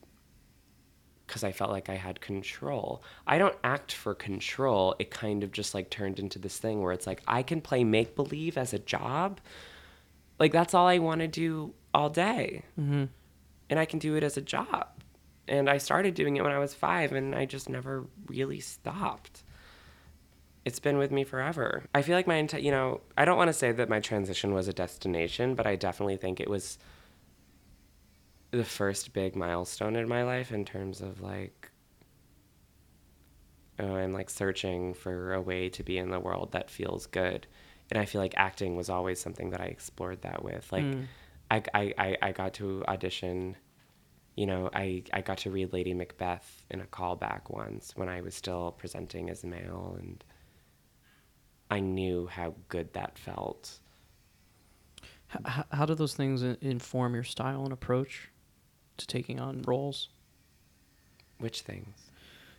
[1.28, 3.04] because I felt like I had control.
[3.28, 4.96] I don't act for control.
[4.98, 7.84] It kind of just like turned into this thing where it's like I can play
[7.84, 9.42] make believe as a job.
[10.40, 12.64] Like that's all I want to do all day.
[12.80, 13.06] Mm-hmm.
[13.70, 14.88] And I can do it as a job.
[15.48, 19.44] And I started doing it when I was five and I just never really stopped.
[20.66, 21.84] It's been with me forever.
[21.94, 24.54] I feel like my entire, you know, I don't want to say that my transition
[24.54, 26.78] was a destination, but I definitely think it was
[28.52, 31.72] the first big milestone in my life in terms of like
[33.80, 37.48] oh, I'm like searching for a way to be in the world that feels good.
[37.92, 40.72] And I feel like acting was always something that I explored that with.
[40.72, 41.06] Like Mm.
[41.52, 43.56] I, I, I, I got to audition,
[44.36, 48.22] you know, I, I got to read Lady Macbeth in a callback once when I
[48.22, 50.24] was still presenting as a male and
[51.70, 53.80] I knew how good that felt.
[55.36, 58.30] H- how do those things inform your style and approach
[58.98, 60.10] to taking on roles?
[61.40, 62.12] Which things?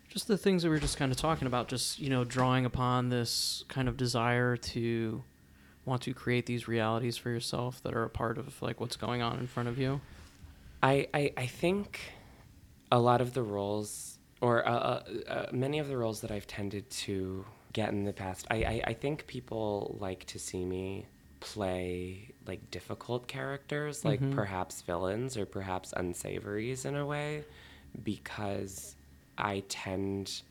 [0.09, 2.65] Just the things that we were just kind of talking about, just, you know, drawing
[2.65, 5.25] upon this kind of desire to
[5.85, 9.23] want to create these realities for yourself that are a part of like what's going
[9.23, 10.01] on in front of you.
[10.85, 11.99] I, I, I think
[12.93, 16.47] a lot of the roles, or uh, uh, uh, many of the roles that I've
[16.47, 21.07] tended to get in the past, I, I, I think people like to see me
[21.41, 24.31] play like difficult characters, like Mhm.
[24.35, 27.45] perhaps villains or perhaps unsavories in a way,
[28.03, 28.95] because
[29.39, 30.43] I tend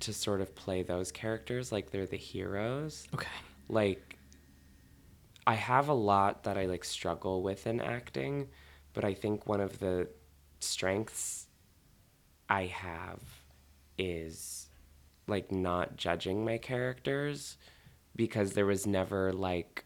[0.00, 3.28] to sort of play those characters like they're the heroes Okay.
[3.68, 4.16] like
[5.46, 8.48] I have a lot that I like struggle with in acting,
[8.92, 10.08] but I think one of the
[10.60, 11.46] strengths
[12.48, 13.20] I have
[13.98, 14.68] is
[15.26, 17.56] like not judging my characters
[18.16, 19.84] because there was never like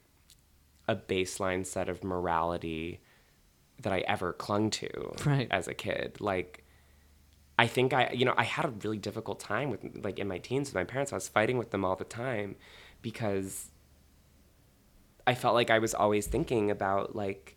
[0.88, 3.00] a baseline set of morality
[3.82, 5.48] that I ever clung to Right.
[5.50, 6.20] as a kid.
[6.20, 6.64] Like
[7.58, 10.38] I think I, you know, I had a really difficult time with, like, in my
[10.38, 11.12] teens with my parents.
[11.12, 12.56] I was fighting with them all the time
[13.00, 13.70] because
[15.24, 17.56] I felt like I was always thinking about, like,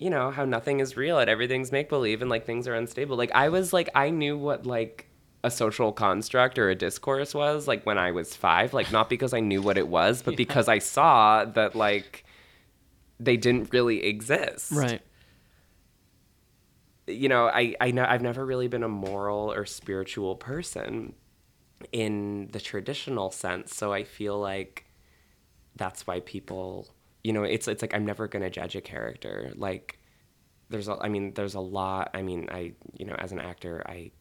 [0.00, 3.16] you know, how nothing is real and everything's make believe and, like, things are unstable.
[3.16, 5.06] Like, I was, like, I knew what, like,
[5.44, 8.72] a social construct or a discourse was, like, when I was five.
[8.74, 10.36] Like, not because I knew what it was, but Yeah.
[10.36, 12.24] because I saw that, like,
[13.20, 15.02] they didn't really exist Right.
[17.06, 21.14] you know, I, I know I've never really been a moral or spiritual person
[21.92, 23.74] in the traditional sense.
[23.74, 24.86] So I feel like
[25.76, 26.88] that's why people,
[27.24, 29.52] you know, it's it's like I'm never gonna judge a character.
[29.54, 29.98] Like
[30.68, 32.10] there's a, I mean, there's a lot.
[32.14, 34.12] I mean, I you know, as an actor, I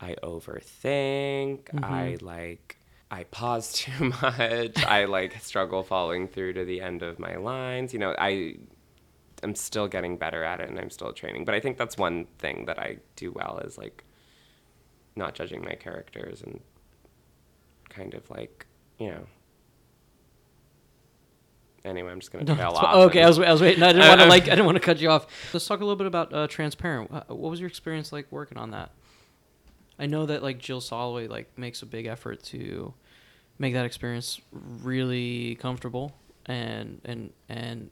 [0.00, 1.68] I overthink.
[1.82, 2.26] I mm-hmm.
[2.26, 2.76] like.
[3.12, 4.84] I pause too much.
[4.84, 7.92] I like struggle following through to the end of my lines.
[7.92, 8.54] You know, I
[9.42, 11.44] I'm still getting better at it and I'm still training.
[11.44, 14.04] But I think that's one thing that I do well is like
[15.16, 16.60] not judging my characters and
[17.88, 18.66] kind of like,
[18.98, 19.26] you know.
[21.84, 22.94] Anyway, I'm just gonna No, trail off.
[23.08, 23.82] okay, I was, I was waiting.
[23.82, 24.42] I didn't want to like.
[24.44, 25.26] I didn't want to cut you off.
[25.54, 27.10] Let's talk a little bit about uh, transparent.
[27.10, 28.90] What was your experience like working on that?
[29.98, 32.92] I know that like Jill Soloway like makes a big effort to
[33.58, 36.12] make that experience really comfortable
[36.46, 37.90] and and and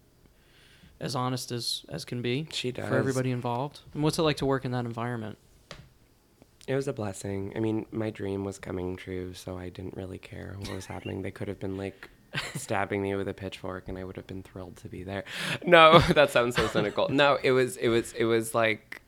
[1.00, 2.88] as honest as as can be She does.
[2.88, 3.80] for everybody involved.
[3.94, 5.38] And what's it like to work in that environment?
[6.66, 7.52] It was a blessing.
[7.56, 11.22] I mean, my dream was coming true, so I didn't really care what was happening.
[11.22, 12.10] They could have been like
[12.54, 15.24] stabbing me with a pitchfork and I would have been thrilled to be there.
[15.64, 17.08] No, that sounds so cynical.
[17.08, 19.02] No, it was it was it was like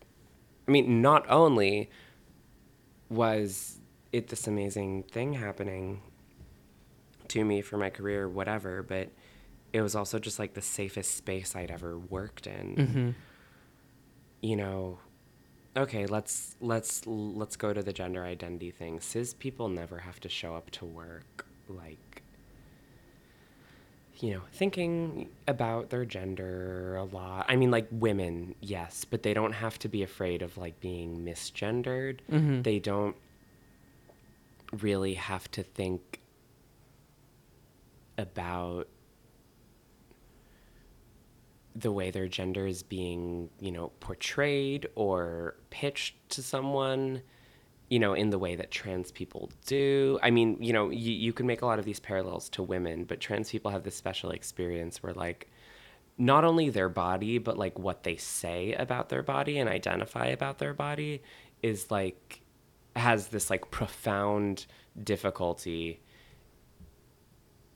[0.69, 1.91] I mean, not only
[3.09, 3.79] was
[4.13, 6.03] it this amazing thing happening
[7.29, 9.11] to me for my career, whatever, but
[9.73, 13.11] it was also just like the safest space I'd ever worked in Mm-hmm.
[14.41, 14.99] you know
[15.77, 20.29] okay let's let's let's go to the gender identity thing cis people never have to
[20.29, 22.20] show up to work like
[24.21, 27.47] you know thinking about their gender a lot.
[27.49, 31.25] I mean like women yes but they don't have to be afraid of like being
[31.25, 32.21] misgendered.
[32.31, 32.63] Mhm.
[32.63, 33.17] they don't
[34.83, 36.21] really have to think
[38.19, 38.87] about
[41.75, 47.23] the way their gender is being, you know, portrayed or pitched to someone,
[47.91, 50.19] you know, in the way that trans people do.
[50.23, 53.05] I mean, you know, you, you can make a lot of these parallels to women,
[53.05, 55.51] but trans people have this special experience where, like,
[56.17, 60.59] not only their body, but like what they say about their body and identify about
[60.59, 61.23] their body
[61.63, 62.43] is like
[62.95, 64.67] has this like profound
[65.03, 66.01] difficulty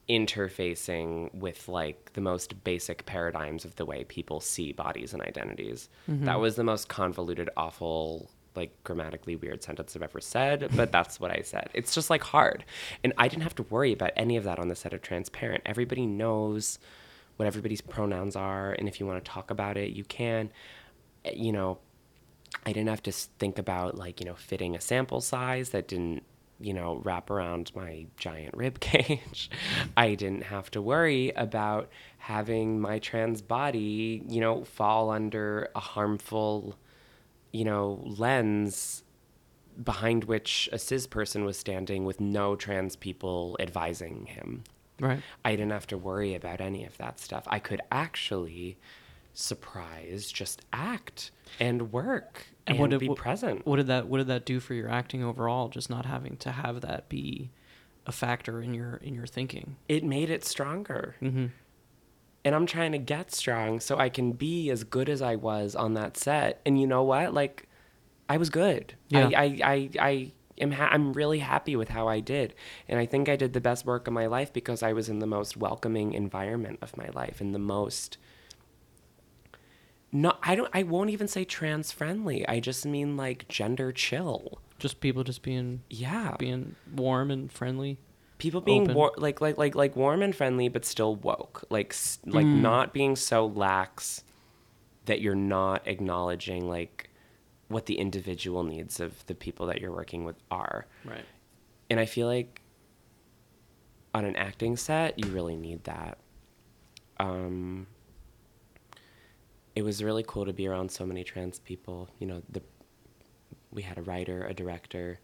[0.09, 5.89] interfacing with like the most basic paradigms of the way people see bodies and identities.
[6.11, 6.27] Mm-hmm.
[6.27, 11.19] That was the most convoluted, awful, like grammatically weird sentence I've ever said, but that's
[11.19, 11.71] what I said.
[11.75, 12.65] It's just like hard.
[13.03, 15.63] And I didn't have to worry about any of that on the set of Transparent.
[15.67, 16.79] Everybody knows
[17.37, 20.51] what everybody's pronouns are, and if you want to talk about it, you can.
[21.33, 21.79] You know,
[22.67, 26.23] I didn't have to think about like, you know, fitting a sample size that didn't,
[26.61, 29.51] you know, wrap around my giant rib cage.
[29.97, 31.89] I didn't have to worry about
[32.19, 36.77] having my trans body, you know, fall under a harmful,
[37.55, 39.05] you know, lens
[39.83, 44.65] behind which a cis person was standing with no trans people advising him.
[45.01, 45.21] Right.
[45.45, 47.45] I didn't have to worry about any of that stuff.
[47.47, 48.77] I could actually
[49.35, 53.65] surprise, just act and work and, what did- be what- present.
[53.67, 55.69] What did that What did that do for your acting overall?
[55.69, 57.51] Just not having to have that be
[58.07, 59.77] a factor in your in your thinking.
[59.89, 61.17] It made it stronger.
[61.23, 61.47] Mm-hmm.
[62.45, 65.75] And I'm trying to get strong so I can be as good as I was
[65.75, 66.61] on that set.
[66.67, 67.33] And you know what?
[67.33, 67.67] Like,
[68.29, 68.95] I was good.
[69.09, 69.31] Yeah.
[69.35, 72.55] I, I, I, I am ha- I'm really happy with how I did.
[72.89, 75.21] And I think I did the best work of my life because I was in
[75.21, 78.19] the most welcoming environment of my life and the most
[80.13, 82.47] no I don't I won't even say trans friendly.
[82.47, 84.61] I just mean like gender chill.
[84.79, 86.37] Just people just being Yeah.
[86.39, 87.99] being warm and friendly.
[88.45, 91.65] People being war- like like like like warm and friendly but still woke.
[91.71, 92.61] Like s- like Mm.
[92.61, 94.23] not being so lax
[95.07, 97.11] that you're not acknowledging like
[97.69, 100.87] what the individual needs of the people that you're working with are.
[101.05, 101.25] Right.
[101.91, 102.61] and i feel like
[104.15, 106.19] on an acting set you really need that.
[107.19, 107.87] Um
[109.75, 112.09] it was really cool to be around so many trans people.
[112.21, 112.63] You know the
[113.73, 115.19] we had a writer a director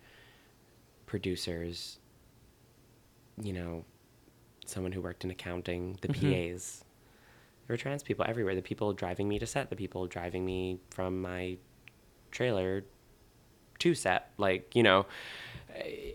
[1.06, 1.99] producers
[3.42, 3.84] you know
[4.66, 6.52] someone who worked in accounting the Mhm.
[6.52, 6.84] pas
[7.66, 10.78] there were trans people everywhere the people driving me to set the people driving me
[10.90, 11.56] from my
[12.30, 12.84] trailer
[13.78, 15.06] to set like you know
[15.74, 16.12] eh,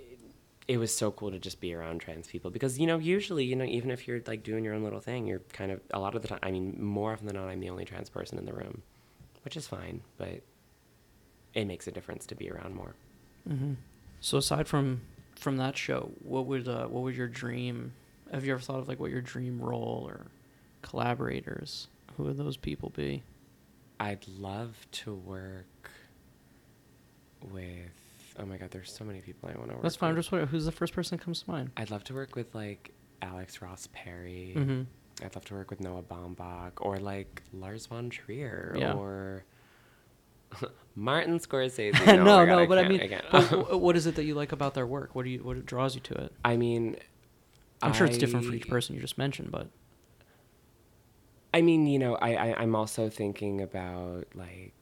[0.67, 3.55] it was so cool to just be around trans people because you know usually you
[3.55, 6.15] know even if you're like doing your own little thing you're kind of a lot
[6.15, 8.45] of the time i mean more often than not i'm the only trans person in
[8.45, 8.81] the room
[9.43, 10.41] which is fine but
[11.53, 12.95] it makes a difference to be around more
[13.47, 13.73] Mm-hmm.
[14.21, 15.01] So aside from
[15.35, 17.93] from that show, what would uh, what would your dream?
[18.31, 20.27] Have you ever thought of like what your dream role or
[20.81, 21.87] collaborators?
[22.17, 23.23] Who would those people be?
[23.97, 25.89] i'd love to work
[27.41, 30.09] with oh my god there's so many people i want to work That's fine.
[30.11, 31.71] I'm just wondering who's the first person that comes to mind.
[31.77, 34.81] i'd love to work with like alex ross perry Mm-hmm.
[35.23, 38.91] I'd love to work with Noah Baumbach or like Lars von Trier Yeah.
[38.95, 39.45] or
[40.95, 41.93] Martin Scorsese.
[42.05, 44.33] No, No, no, God, but I can't- mean, I but what is it that you
[44.35, 45.13] like about their work?
[45.15, 46.33] What do you what draws you to it?
[46.43, 46.95] I mean,
[47.81, 49.67] I'm sure it's different for each person you just mentioned, but
[51.53, 54.73] I mean, you know, I, I I'm also thinking about like.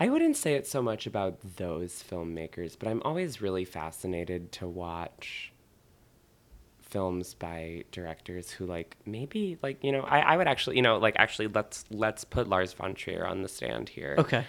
[0.00, 4.68] I wouldn't say it so much about those filmmakers, but I'm always really fascinated to
[4.68, 5.52] watch
[6.88, 10.96] films by directors who like maybe like you know I, I would actually you know
[10.98, 14.14] like actually let's let's put Lars von Trier on the stand here.
[14.18, 14.44] okay.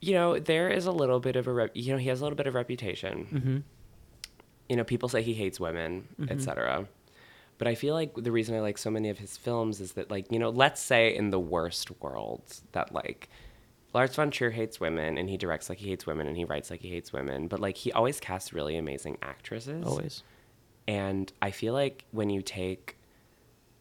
[0.00, 2.24] You know there is a little bit of a rep, you know he has a
[2.24, 3.26] little bit of reputation.
[3.32, 3.58] Mm-hmm.
[4.68, 6.30] you know, people say he hates women, Mhm.
[6.30, 6.86] etc.
[7.56, 10.10] But I feel like the reason I like so many of his films is that,
[10.12, 13.28] like, you know, let's say in the worst world that, like,
[13.94, 16.70] Lars von Trier hates women and he directs like he hates women and he writes
[16.70, 19.84] like he hates women, but, like, he always casts really amazing actresses.
[19.84, 20.22] Always.
[20.88, 22.96] And I feel like when you take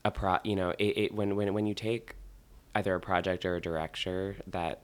[0.05, 2.15] a pro, you know, it, it when, when, when you take
[2.75, 4.81] either a project or a director that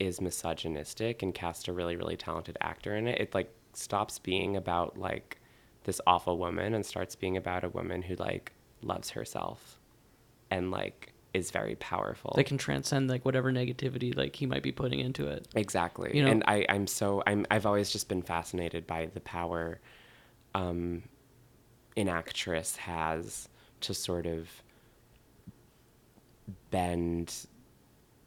[0.00, 4.56] is misogynistic and cast a really really talented actor in it it like stops being
[4.56, 5.38] about like
[5.84, 9.78] this awful woman and starts being about a woman who like loves herself
[10.50, 12.32] and like is very powerful.
[12.34, 15.46] They can transcend like whatever negativity like he might be putting into it.
[15.54, 16.16] exactly.
[16.16, 19.80] You know- and i i'm so i'm i've always just been fascinated by the power
[20.56, 21.02] um
[21.96, 23.48] an actress has
[23.80, 24.48] to sort of
[26.70, 27.46] bend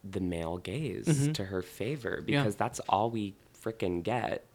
[0.03, 1.33] the male gaze Mhm.
[1.33, 2.41] to her favor Yeah.
[2.41, 4.45] because that's all we frickin' get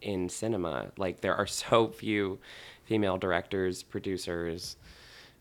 [0.00, 0.92] in cinema.
[0.96, 2.38] Like there are so few
[2.84, 4.76] female directors, producers,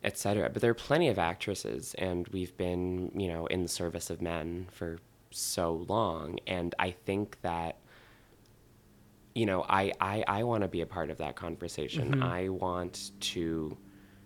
[0.03, 0.49] etc.
[0.49, 4.21] But there are plenty of actresses, and we've been, you know, in the service of
[4.21, 4.99] men for
[5.32, 6.39] so long.
[6.47, 7.77] And I think that,
[9.36, 12.15] you know, I I, I want to be a part of that conversation.
[12.15, 12.21] Mhm.
[12.21, 13.77] I want to,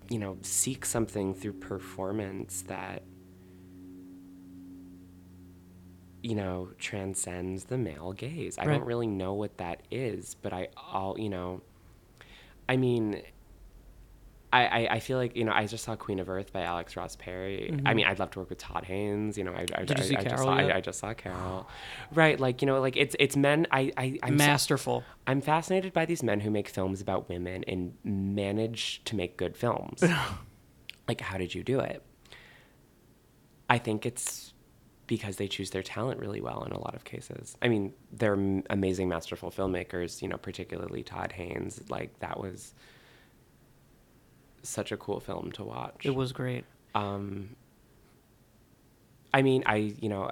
[0.08, 3.02] you know, seek something through performance that
[6.22, 8.58] you know, transcends the male gaze.
[8.58, 8.78] I Right.
[8.78, 11.60] don't really know what that is, but I all you know,
[12.68, 13.22] I mean.
[14.56, 16.96] I, I, I feel like you know I just saw Queen of Earth by Alex
[16.96, 17.78] Ross Perry.
[17.84, 19.36] I mean I'd love to work with Todd Haynes.
[19.38, 19.84] You know I, I, Mm-hmm.
[19.86, 20.54] Did you see I just saw.
[20.54, 21.68] I, I just saw Carol,
[22.12, 22.38] right?
[22.40, 23.66] Like you know like it's it's men.
[23.70, 25.04] I I I'm so- Masterful.
[25.26, 29.56] I'm fascinated by these men who make films about women and manage to make good
[29.56, 30.02] films.
[31.08, 32.02] like, how did you do it?
[33.68, 34.52] I think it's
[35.06, 37.56] because they choose their talent really well in a lot of cases.
[37.62, 38.38] I mean, they're
[38.70, 41.80] amazing, masterful filmmakers, you know, particularly Todd Haynes.
[41.88, 42.74] Like, that was
[44.68, 46.04] such a cool film to watch.
[46.04, 46.64] It was great.
[46.94, 47.56] Um,
[49.32, 50.30] I mean, I you know,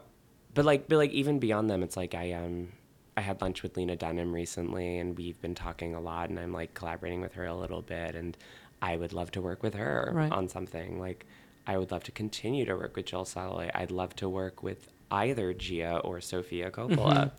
[0.54, 2.72] but like, but like even beyond them, it's like I um,
[3.16, 6.52] I had lunch with Lena Dunham recently, and we've been talking a lot, and I'm
[6.52, 8.36] like collaborating with her a little bit, and
[8.80, 10.32] I would love to work with her Right.
[10.32, 10.98] on something.
[10.98, 11.26] Like,
[11.66, 13.70] I would love to continue to work with Jill Soloway.
[13.74, 17.30] I'd love to work with either Gia or Sofia Coppola.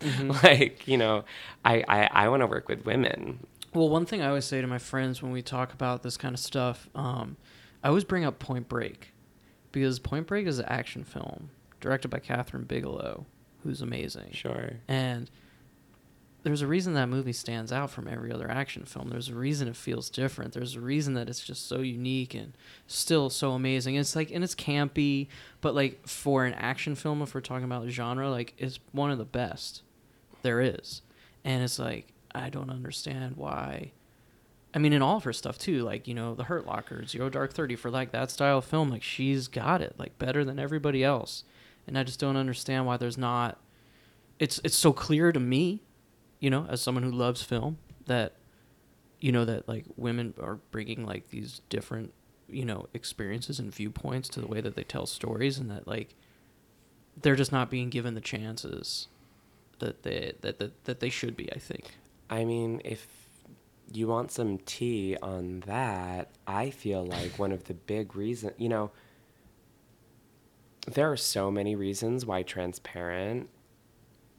[0.43, 1.25] Like, you know,
[1.63, 3.45] I I, I want to work with women.
[3.75, 6.33] Well, one thing I always say to my friends when we talk about this kind
[6.33, 7.35] of stuff, um,
[7.83, 9.11] I always bring up Point Break
[9.73, 11.49] because Point Break is an action film
[11.81, 13.25] directed by Kathryn Bigelow,
[13.63, 14.31] who's amazing.
[14.31, 14.71] Sure.
[14.87, 15.29] And
[16.43, 19.09] there's a reason that movie stands out from every other action film.
[19.09, 20.53] There's a reason it feels different.
[20.53, 22.53] There's a reason that it's just so unique and
[22.87, 23.95] still so amazing.
[23.95, 25.27] It's like and it's campy,
[25.59, 29.17] but like for an action film, if we're talking about genre, like it's one of
[29.17, 29.81] the best
[30.43, 31.01] there is.
[31.43, 33.91] And it's like I don't understand why.
[34.73, 37.29] I mean, in all of her stuff too, like you know, the Hurt Locker, Zero
[37.29, 40.59] Dark Thirty, for like that style of film, like she's got it like better than
[40.59, 41.45] everybody else,
[41.87, 43.57] and I just don't understand why there's not.
[44.37, 45.81] It's it's so clear to me,
[46.41, 47.77] you know, as someone who loves film,
[48.07, 48.33] that,
[49.21, 52.13] you know, that like women are bringing like these different,
[52.49, 56.15] you know, experiences and viewpoints to the way that they tell stories, and that like,
[57.21, 59.07] they're just not being given the chances
[59.79, 61.49] that they that that, that they should be.
[61.53, 61.95] I think.
[62.29, 63.07] I mean, if
[63.93, 68.69] you want some tea on that, I feel like one of the big reasons, you
[68.69, 68.91] know,
[70.91, 73.49] there are so many reasons why transparent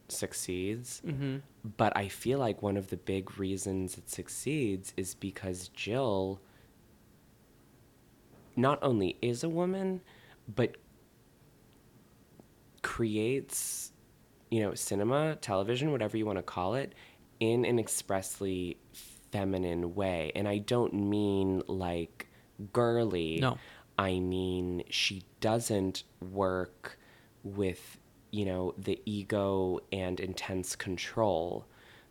[0.09, 1.39] succeeds, Mm-hmm.
[1.77, 6.41] but I feel like one of the big reasons it succeeds is because Jill
[8.55, 10.01] not only is a woman,
[10.55, 10.77] but
[12.83, 13.93] creates,
[14.51, 16.95] you know, cinema, television, whatever you want to call it,
[17.41, 18.77] in an expressly
[19.31, 20.33] feminine way.
[20.35, 22.29] And I don't mean like
[22.73, 23.39] girly.
[23.41, 23.59] No.
[23.99, 26.99] I mean, she doesn't work
[27.43, 27.99] with,
[28.31, 31.67] you know, the ego and intense control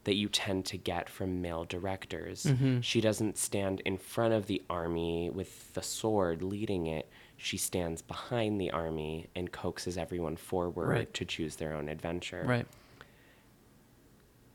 [0.05, 2.43] that you tend to get from male directors.
[2.43, 2.81] Mm-hmm.
[2.81, 7.09] She doesn't stand in front of the army with the sword leading it.
[7.37, 11.13] She stands behind the army and coaxes everyone forward Right.
[11.15, 12.67] to choose their own adventure Right.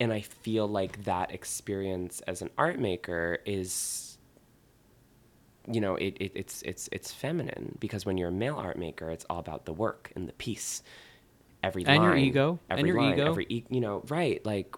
[0.00, 4.18] And I feel like that experience as an art maker is,
[5.70, 9.10] you know, it, it it's it's it's feminine because when you're a male art maker,
[9.10, 10.82] it's all about the work and the piece,
[11.62, 13.26] every And your line, ego, and every your line, ego.
[13.28, 14.44] every e- you know, right?
[14.44, 14.74] Like,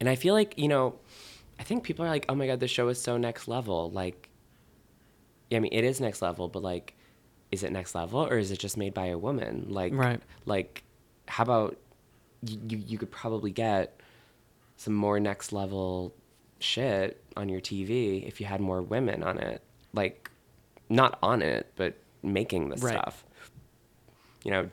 [0.00, 0.94] and I feel like you know,
[1.58, 3.90] I think people are like, oh my god, the show is so next level.
[3.90, 4.30] Like,
[5.50, 6.94] yeah, I mean, it is next level, but like,
[7.50, 9.66] is it next level or is it just made by a woman?
[9.68, 10.20] Like, Right.
[10.46, 10.84] like,
[11.26, 11.76] how about
[12.46, 14.00] you, you, could probably get
[14.76, 16.14] some more next level
[16.58, 19.62] shit on your TV if you had more women on it.
[19.92, 20.30] Like,
[20.88, 22.92] not on it, but making the Right.
[22.94, 23.24] stuff.
[24.44, 24.70] You know,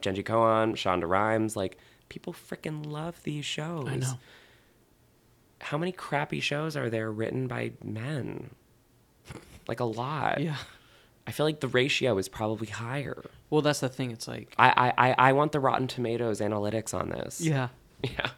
[0.00, 3.88] Jenji Kohan, Shonda Rhimes, like, people freaking love these shows.
[3.88, 4.18] I know.
[5.60, 8.50] How many crappy shows are there written by men?
[9.68, 10.40] Like, a lot.
[10.40, 10.56] Yeah.
[11.26, 13.22] I feel like the ratio is probably higher.
[13.50, 14.10] Well, that's the thing.
[14.12, 14.54] It's like.
[14.58, 17.40] I, I, I, want the Rotten Tomatoes analytics on this.
[17.40, 17.68] Yeah.
[18.02, 18.30] Yeah.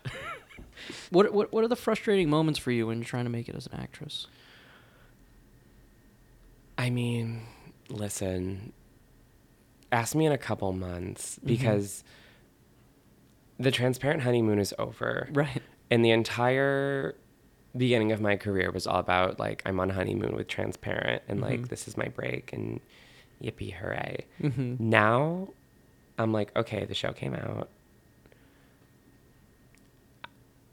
[1.10, 3.54] What what what are the frustrating moments for you when you're trying to make it
[3.54, 4.26] as an actress?
[6.76, 7.42] I mean,
[7.88, 8.72] listen,
[9.92, 11.46] ask me in a couple months Mm-hmm.
[11.46, 12.02] because
[13.58, 15.28] the transparent honeymoon is over.
[15.32, 15.62] Right.
[15.90, 17.14] And the entire
[17.76, 21.60] beginning of my career was all about like I'm on honeymoon with transparent and like
[21.60, 21.68] Mhm.
[21.68, 22.80] this is my break and
[23.42, 24.26] yippee hooray.
[24.40, 24.76] Mm-hmm.
[24.78, 25.48] Now
[26.18, 27.68] I'm like, okay, the show came out.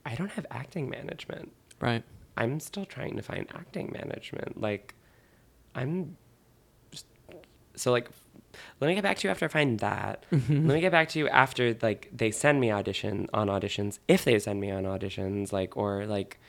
[0.05, 1.51] I don't have acting management.
[1.79, 2.03] Right.
[2.37, 4.59] I'm still trying to find acting management.
[4.59, 4.95] Like,
[5.75, 6.17] I'm
[6.91, 7.05] just,
[7.75, 8.09] so like,
[8.79, 10.25] let me get back to you after I find that.
[10.31, 14.25] Let me get back to you after like they send me audition on auditions, if
[14.25, 16.39] they send me on auditions, like or like,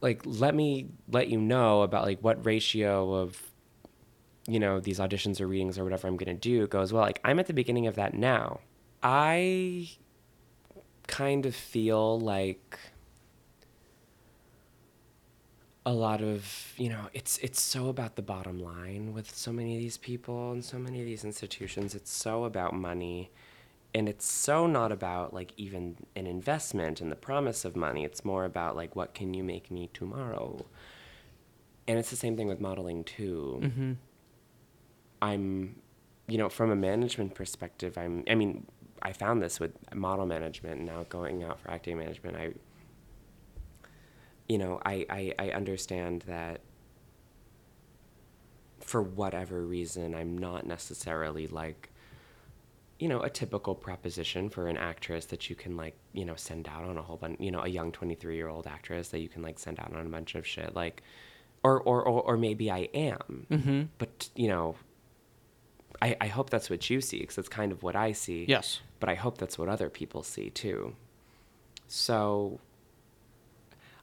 [0.00, 3.40] like let me let you know about like what ratio of,
[4.46, 7.02] you know, these auditions or readings or whatever I'm gonna do goes well.
[7.02, 8.60] Like I'm at the beginning of that now.
[9.02, 9.90] I
[11.06, 12.78] kind of feel like
[15.86, 19.74] a lot of you know it's it's so about the bottom line with so many
[19.76, 23.30] of these people and so many of these institutions it's so about money
[23.94, 28.24] and it's so not about like even an investment and the promise of money it's
[28.24, 30.64] more about like what can you make me tomorrow
[31.86, 33.92] and it's the same thing with modeling too Mm-hmm.
[35.22, 35.76] I'm
[36.28, 38.66] you know from a management perspective i'm i mean
[39.02, 42.50] i found this with model management and now going out for acting management i
[44.48, 46.60] you know i i, I understand that
[48.80, 51.90] for whatever reason i'm not necessarily like
[52.98, 56.68] you know a typical proposition for an actress that you can like you know send
[56.68, 59.28] out on a whole bunch you know a young 23 year old actress that you
[59.28, 61.02] can like send out on a bunch of shit like
[61.62, 63.82] or or or, or maybe i am Mm-hmm.
[63.98, 64.76] but you know
[66.02, 68.80] i i hope that's what you see because that's kind of what i see Yes.
[69.00, 70.94] but i hope that's what other people see too
[71.88, 72.60] so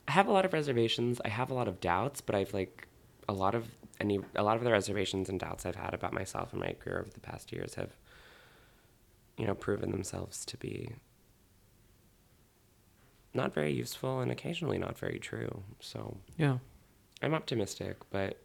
[0.07, 2.87] i have a lot of reservations i have a lot of doubts but i've like
[3.29, 3.65] a lot of
[3.99, 6.99] any a lot of the reservations and doubts i've had about myself and my career
[6.99, 7.91] over the past years have
[9.37, 10.91] you know proven themselves to be
[13.33, 16.57] not very useful and occasionally not very true so Yeah.
[17.21, 18.37] i'm optimistic but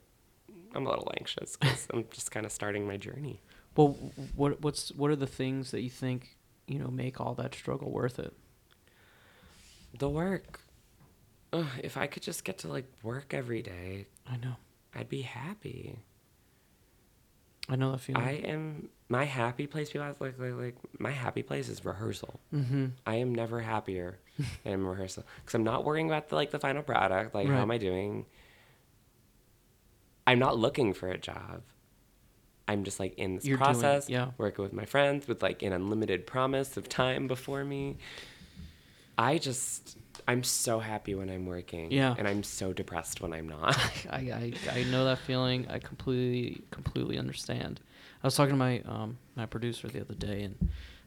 [0.76, 3.40] i'm a little anxious because i'm just kind of starting my journey
[3.76, 3.96] Well,
[4.34, 7.90] what what's what are the things that you think you know make all that struggle
[7.90, 8.32] worth it?
[9.98, 10.60] the work
[11.52, 14.56] Ugh, if i could just get to like work every day I know.
[14.94, 15.98] i'd be happy
[17.68, 18.22] I know that feeling.
[18.22, 22.40] i am my happy place people ask, like, like like my happy place is rehearsal
[22.54, 22.86] mm-hmm.
[23.06, 24.18] i am never happier
[24.64, 27.62] than in rehearsal because i'm not worrying about the like the final product like how
[27.62, 28.26] am i doing
[30.26, 31.62] i'm not looking for a job
[32.68, 34.30] i'm just like in this You're doing process yeah.
[34.38, 37.96] working with my friends with like an unlimited promise of time before me
[39.18, 39.96] i just
[40.28, 42.14] i'm so happy when i'm working Yeah.
[42.18, 43.76] and i'm so depressed when i'm not
[44.10, 45.66] I, I I know that feeling.
[45.68, 47.80] I completely completely understand.
[48.22, 50.56] I was talking to my um my producer the other day, and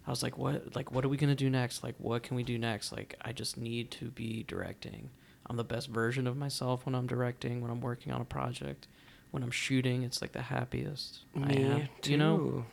[0.07, 1.83] I was like, "What like what are we gonna do next?
[1.83, 2.91] Like what can we do next?
[2.91, 5.09] Like I just need to be directing.
[5.47, 7.61] I'm the best version of myself when I'm directing.
[7.61, 8.87] When I'm working on a project,
[9.31, 11.89] when I'm shooting, it's like the happiest I am.
[12.03, 12.65] You know,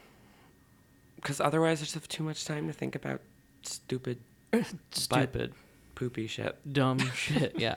[1.17, 3.21] because otherwise i just have too much time to think about
[3.63, 4.21] stupid
[4.93, 5.53] stupid,
[5.95, 7.55] poopy shit dumb shit.
[7.59, 7.75] Yeah.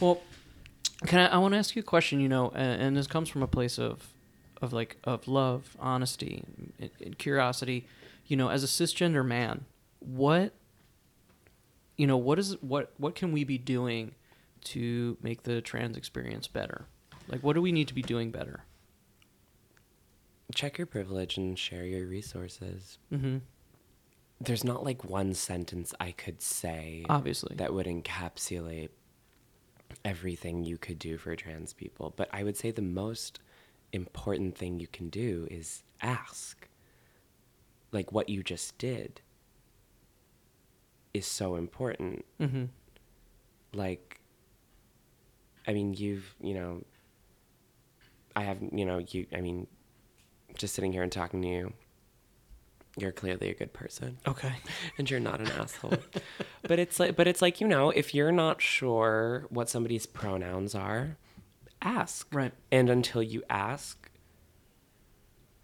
[0.00, 0.20] well,
[1.06, 1.26] can I?
[1.34, 2.20] I want to ask you a question.
[2.20, 4.12] You know, and, and this comes from a place of,
[4.62, 6.44] of like of love, honesty,
[6.78, 7.86] and, and curiosity.
[8.26, 9.64] You know, as a cisgender man,
[10.00, 10.52] what.
[11.96, 14.14] You know what is what what can we be doing
[14.66, 16.86] to make the trans experience better?
[17.28, 18.64] Like, what do we need to be doing better?
[20.54, 23.38] check your privilege and share your resources Mm-hmm.
[24.40, 28.90] there's not like one sentence i could say Obviously, that would encapsulate
[30.04, 33.40] everything you could do for trans people but i would say the most
[33.92, 36.68] important thing you can do is ask
[37.92, 39.20] like what you just did
[41.12, 42.64] is so important mm-hmm.
[43.74, 44.15] like
[45.66, 46.82] i mean you've you know
[48.34, 49.66] i have you know you i mean
[50.54, 51.72] just sitting here and talking to you
[52.98, 54.18] you're clearly a good person.
[54.26, 54.54] Okay.
[54.98, 55.98] and you're not an asshole.
[56.62, 60.74] But it's like but it's like you know if you're not sure what somebody's pronouns
[60.74, 61.16] are
[61.82, 62.26] ask.
[62.32, 62.52] Right.
[62.72, 64.10] and until you ask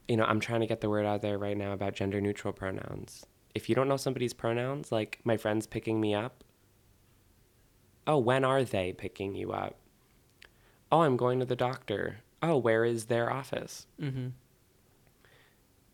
[0.06, 2.52] you know i'm trying to get the word out there right now about gender neutral
[2.52, 3.24] pronouns.
[3.54, 6.44] If you don't know somebody's pronouns like my friend's picking me up.
[8.06, 9.76] Oh when are they picking you up
[10.92, 14.28] oh i'm going to the doctor oh where is their office Mm-hmm.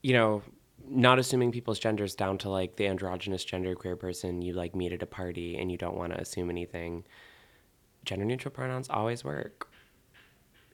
[0.03, 0.43] you know,
[0.91, 4.93] not assuming people's genders down to like the androgynous gender queer person you like meet
[4.93, 7.05] at a party and you don't want to assume anything.
[8.05, 9.69] Gender neutral pronouns always work.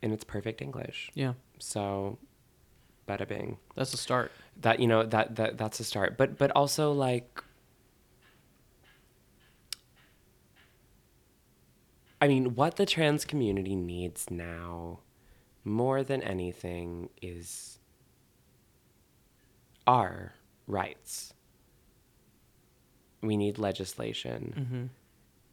[0.02, 1.10] And it's perfect English.
[1.14, 2.18] Yeah, So
[3.08, 3.56] bada bing.
[3.74, 4.30] that's a start.
[4.60, 6.16] That you know, that that that's a start.
[6.16, 7.42] But but also like
[12.20, 15.00] I mean, what the trans community needs now
[15.64, 17.78] more than anything is
[19.86, 20.34] our
[20.66, 21.34] rights.
[23.22, 24.84] We need legislation Mm-hmm.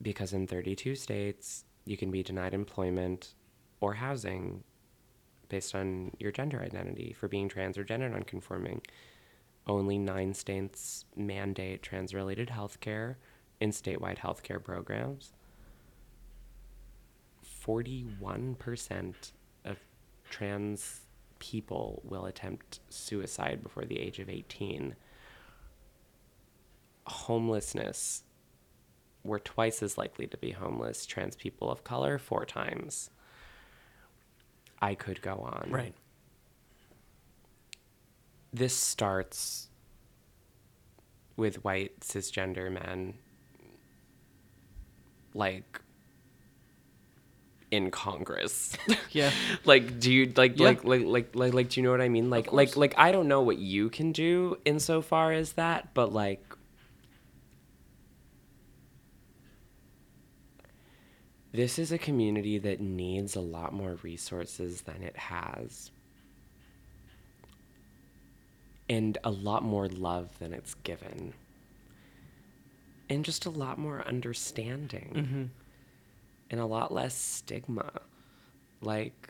[0.01, 3.33] because in 32 states, you can be denied employment
[3.79, 4.63] or housing
[5.49, 8.81] based on your gender identity for being trans or gender nonconforming.
[9.67, 13.17] Only nine states mandate trans related health care
[13.59, 15.33] in statewide health care programs.
[17.65, 19.31] 41%
[19.65, 19.77] of
[20.29, 21.01] trans
[21.39, 24.95] people will attempt suicide before the age of 18.
[27.07, 28.23] homelessness,
[29.23, 33.09] we're twice as likely to be homeless, trans people of color, four times.
[34.81, 35.69] I could go on.
[35.71, 35.93] Right.
[38.53, 39.69] This starts
[41.35, 43.15] with white cisgender men,
[45.33, 45.81] like
[47.71, 48.77] in Congress.
[49.11, 49.31] Yeah.
[49.65, 50.67] like do you like Yeah.
[50.67, 52.29] like, like like like like do you know what I mean?
[52.29, 56.43] Like like like I don't know what you can do insofar as that, but like
[61.53, 65.91] this is a community that needs a lot more resources than it has.
[68.89, 71.33] And a lot more love than it's given.
[73.09, 75.43] And just a lot more understanding Mm-hmm.
[76.51, 77.89] And a lot less stigma.
[78.81, 79.29] Like,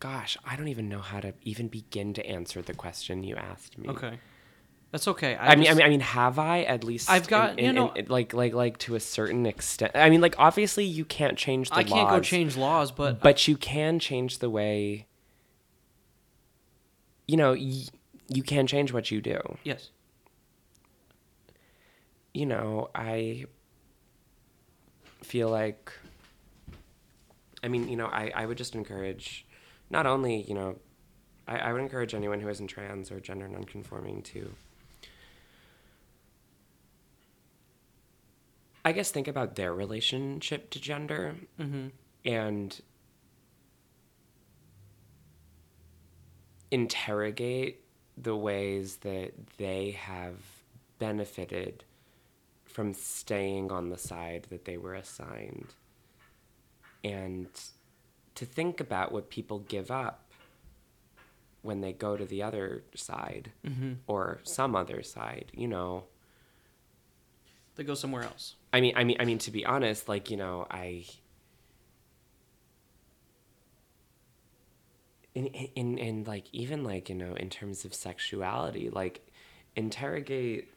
[0.00, 3.78] gosh, I don't even know how to even begin to answer the question you asked
[3.78, 3.88] me.
[3.88, 4.18] Okay.
[4.90, 5.36] That's okay.
[5.36, 7.08] I, mean, I mean, I mean, have I at least?
[7.08, 9.92] I've got- in, you know- in- like, like, like to a certain extent.
[9.94, 13.46] I mean, like, obviously, you can't change the I can't go change laws, but but
[13.46, 15.06] you can change the way.
[17.28, 17.84] You know, y-
[18.28, 19.38] you can change what you do.
[19.62, 19.90] yes.
[22.32, 23.44] you know, I
[25.22, 25.92] feel like,
[27.62, 29.46] I mean, you know, I, I would just encourage,
[29.90, 30.78] not only, you know,
[31.46, 34.50] I, I would encourage anyone who isn't trans or gender nonconforming to,
[38.84, 41.88] I guess, think about their relationship to gender Mm-hmm.
[42.24, 42.80] and
[46.70, 47.80] interrogate
[48.16, 50.36] the ways that they have
[50.98, 51.84] benefited
[52.72, 55.74] from staying on the side that they were assigned
[57.02, 57.48] and
[58.34, 60.30] to think about what people give up
[61.62, 63.92] when they go to the other side Mm-hmm.
[64.06, 66.04] or some other side you know
[67.76, 68.56] They go somewhere else.
[68.72, 71.04] I mean, I mean, I mean, to be honest, like you know, I.
[75.32, 79.24] In, in in like even like you know in terms of sexuality like
[79.76, 80.68] interrogate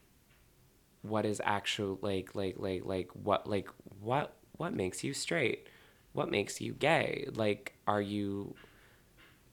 [1.04, 3.70] what is actual like like like like what like
[4.01, 5.68] what what makes you straight?
[6.14, 7.28] What makes you gay?
[7.34, 8.56] Like are you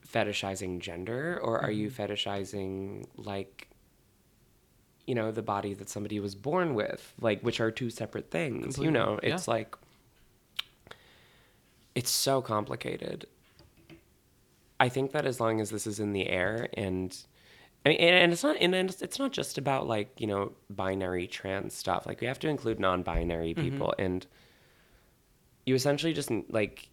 [0.07, 2.03] fetishizing gender or are you mm-hmm.
[2.03, 3.69] fetishizing like
[5.07, 8.77] you know the body that somebody was born with like which are two separate things
[8.77, 9.21] Completely, you know?
[9.23, 9.35] Yeah.
[9.35, 9.77] it's like
[11.95, 13.27] it's so complicated.
[14.79, 17.17] I think that as long as this is in the air and
[17.85, 21.27] I mean, and and it's not, and it's not just about like you know binary
[21.27, 22.07] trans stuff.
[22.07, 23.63] Like we have to include non-binary mm-hmm.
[23.63, 24.27] people, and
[25.65, 26.89] you essentially just like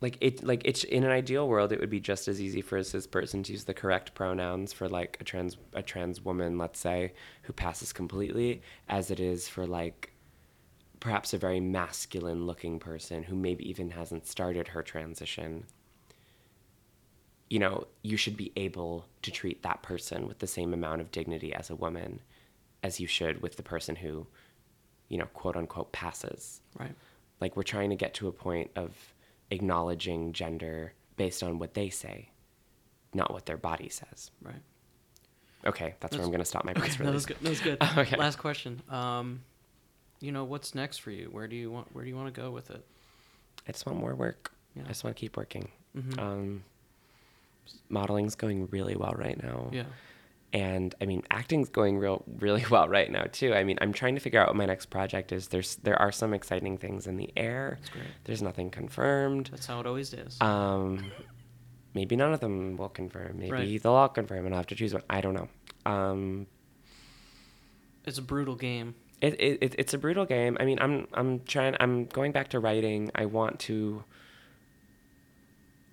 [0.00, 2.78] like it like it's in an ideal world it would be just as easy for
[2.78, 6.56] a cis person to use the correct pronouns for like a trans a trans woman
[6.56, 10.12] let's say who passes completely as it is for like
[11.00, 15.64] perhaps a very masculine looking person who maybe even hasn't started her transition
[17.50, 21.10] you know you should be able to treat that person with the same amount of
[21.10, 22.20] dignity as a woman
[22.82, 24.26] as you should with the person who
[25.08, 26.94] you know quote unquote passes Right.
[27.40, 28.90] like we're trying to get to a point of
[29.50, 32.30] acknowledging gender based on what they say,
[33.12, 34.30] not what their body says.
[34.40, 34.62] Right.
[35.66, 37.26] Okay, that's, where I'm going to stop my press That was release.
[37.26, 37.36] good.
[37.42, 37.78] That was good.
[37.98, 38.16] Okay.
[38.16, 38.80] Last question.
[38.88, 39.40] Um,
[40.20, 41.28] you know, what's next for you?
[41.30, 41.88] Where do you want?
[41.94, 42.82] Where do you want to go with it?
[43.68, 44.50] I just want more work.
[44.74, 44.84] Yeah.
[44.84, 45.68] I just want to keep working.
[45.96, 46.18] Mm-hmm.
[46.20, 46.64] Um,
[47.88, 49.68] modeling's going really well right now.
[49.72, 49.84] yeah.
[50.52, 53.54] and I mean acting's going real really well right now too.
[53.54, 55.48] I mean I'm trying to figure out what my next project is.
[55.48, 57.78] There's there are some exciting things in the air.
[57.80, 58.04] That's great.
[58.24, 59.48] There's nothing confirmed.
[59.52, 60.40] That's how it always is.
[60.40, 61.10] Um,
[61.94, 63.38] maybe none of them will confirm.
[63.38, 63.82] Maybe Right.
[63.82, 65.02] they'll all confirm, and I'll have to choose one.
[65.10, 65.48] I don't know.
[65.86, 66.46] Um,
[68.06, 68.94] it's a brutal game.
[69.20, 70.56] it, it, it it's a brutal game.
[70.60, 71.76] I mean, I'm I'm trying.
[71.80, 73.10] I'm going back to writing.
[73.14, 74.04] I want to.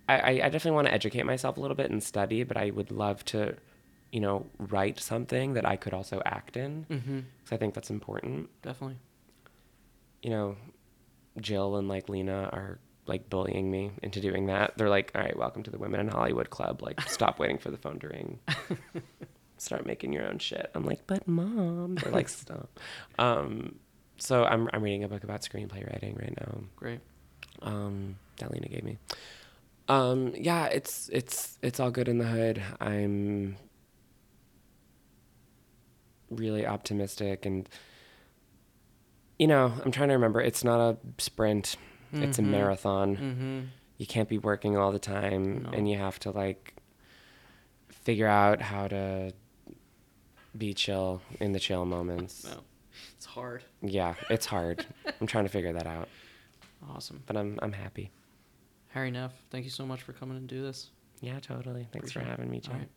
[0.09, 2.91] I, I definitely want to educate myself a little bit and study, but I would
[2.91, 3.55] love to,
[4.11, 7.19] you know, write something that I could also act in Mm-hmm.
[7.43, 8.49] because I think that's important.
[8.61, 8.97] Definitely.
[10.23, 10.55] You know,
[11.41, 14.73] Jill and like Lena are like bullying me into doing that.
[14.77, 16.81] They're like, "All right, welcome to the Women in Hollywood Club.
[16.81, 18.39] Like, stop waiting for the phone to ring.
[19.57, 22.79] Start making your own shit." I'm like, "But mom," they're like, "Stop."
[23.19, 23.75] Um,
[24.17, 26.61] so I'm I'm reading a book about screenplay writing right now.
[26.75, 26.99] Great.
[27.61, 28.97] Um, that Lena gave me.
[29.89, 32.61] Um, yeah, it's it's it's all good in the hood.
[32.81, 33.55] I'm
[36.29, 37.67] really optimistic and
[39.39, 41.75] you know, I'm trying to remember it's not a sprint.
[42.11, 42.45] It's a Mhm.
[42.47, 43.15] marathon.
[43.17, 43.59] Mm-hmm.
[43.97, 45.69] You can't be working all the time No.
[45.69, 46.73] and you have to like
[47.89, 49.31] figure out how to
[50.57, 52.45] be chill in the chill moments.
[52.45, 52.61] No,
[53.15, 53.63] it's hard.
[53.81, 54.85] Yeah, it's hard.
[55.21, 56.07] I'm trying to figure that out,
[56.89, 57.21] Awesome.
[57.27, 58.11] but I'm I'm happy.
[58.93, 60.89] Hari Nef, thank you so much for coming and do this.
[61.21, 61.87] Yeah, totally.
[61.91, 62.87] Thanks Appreciate for having me, right.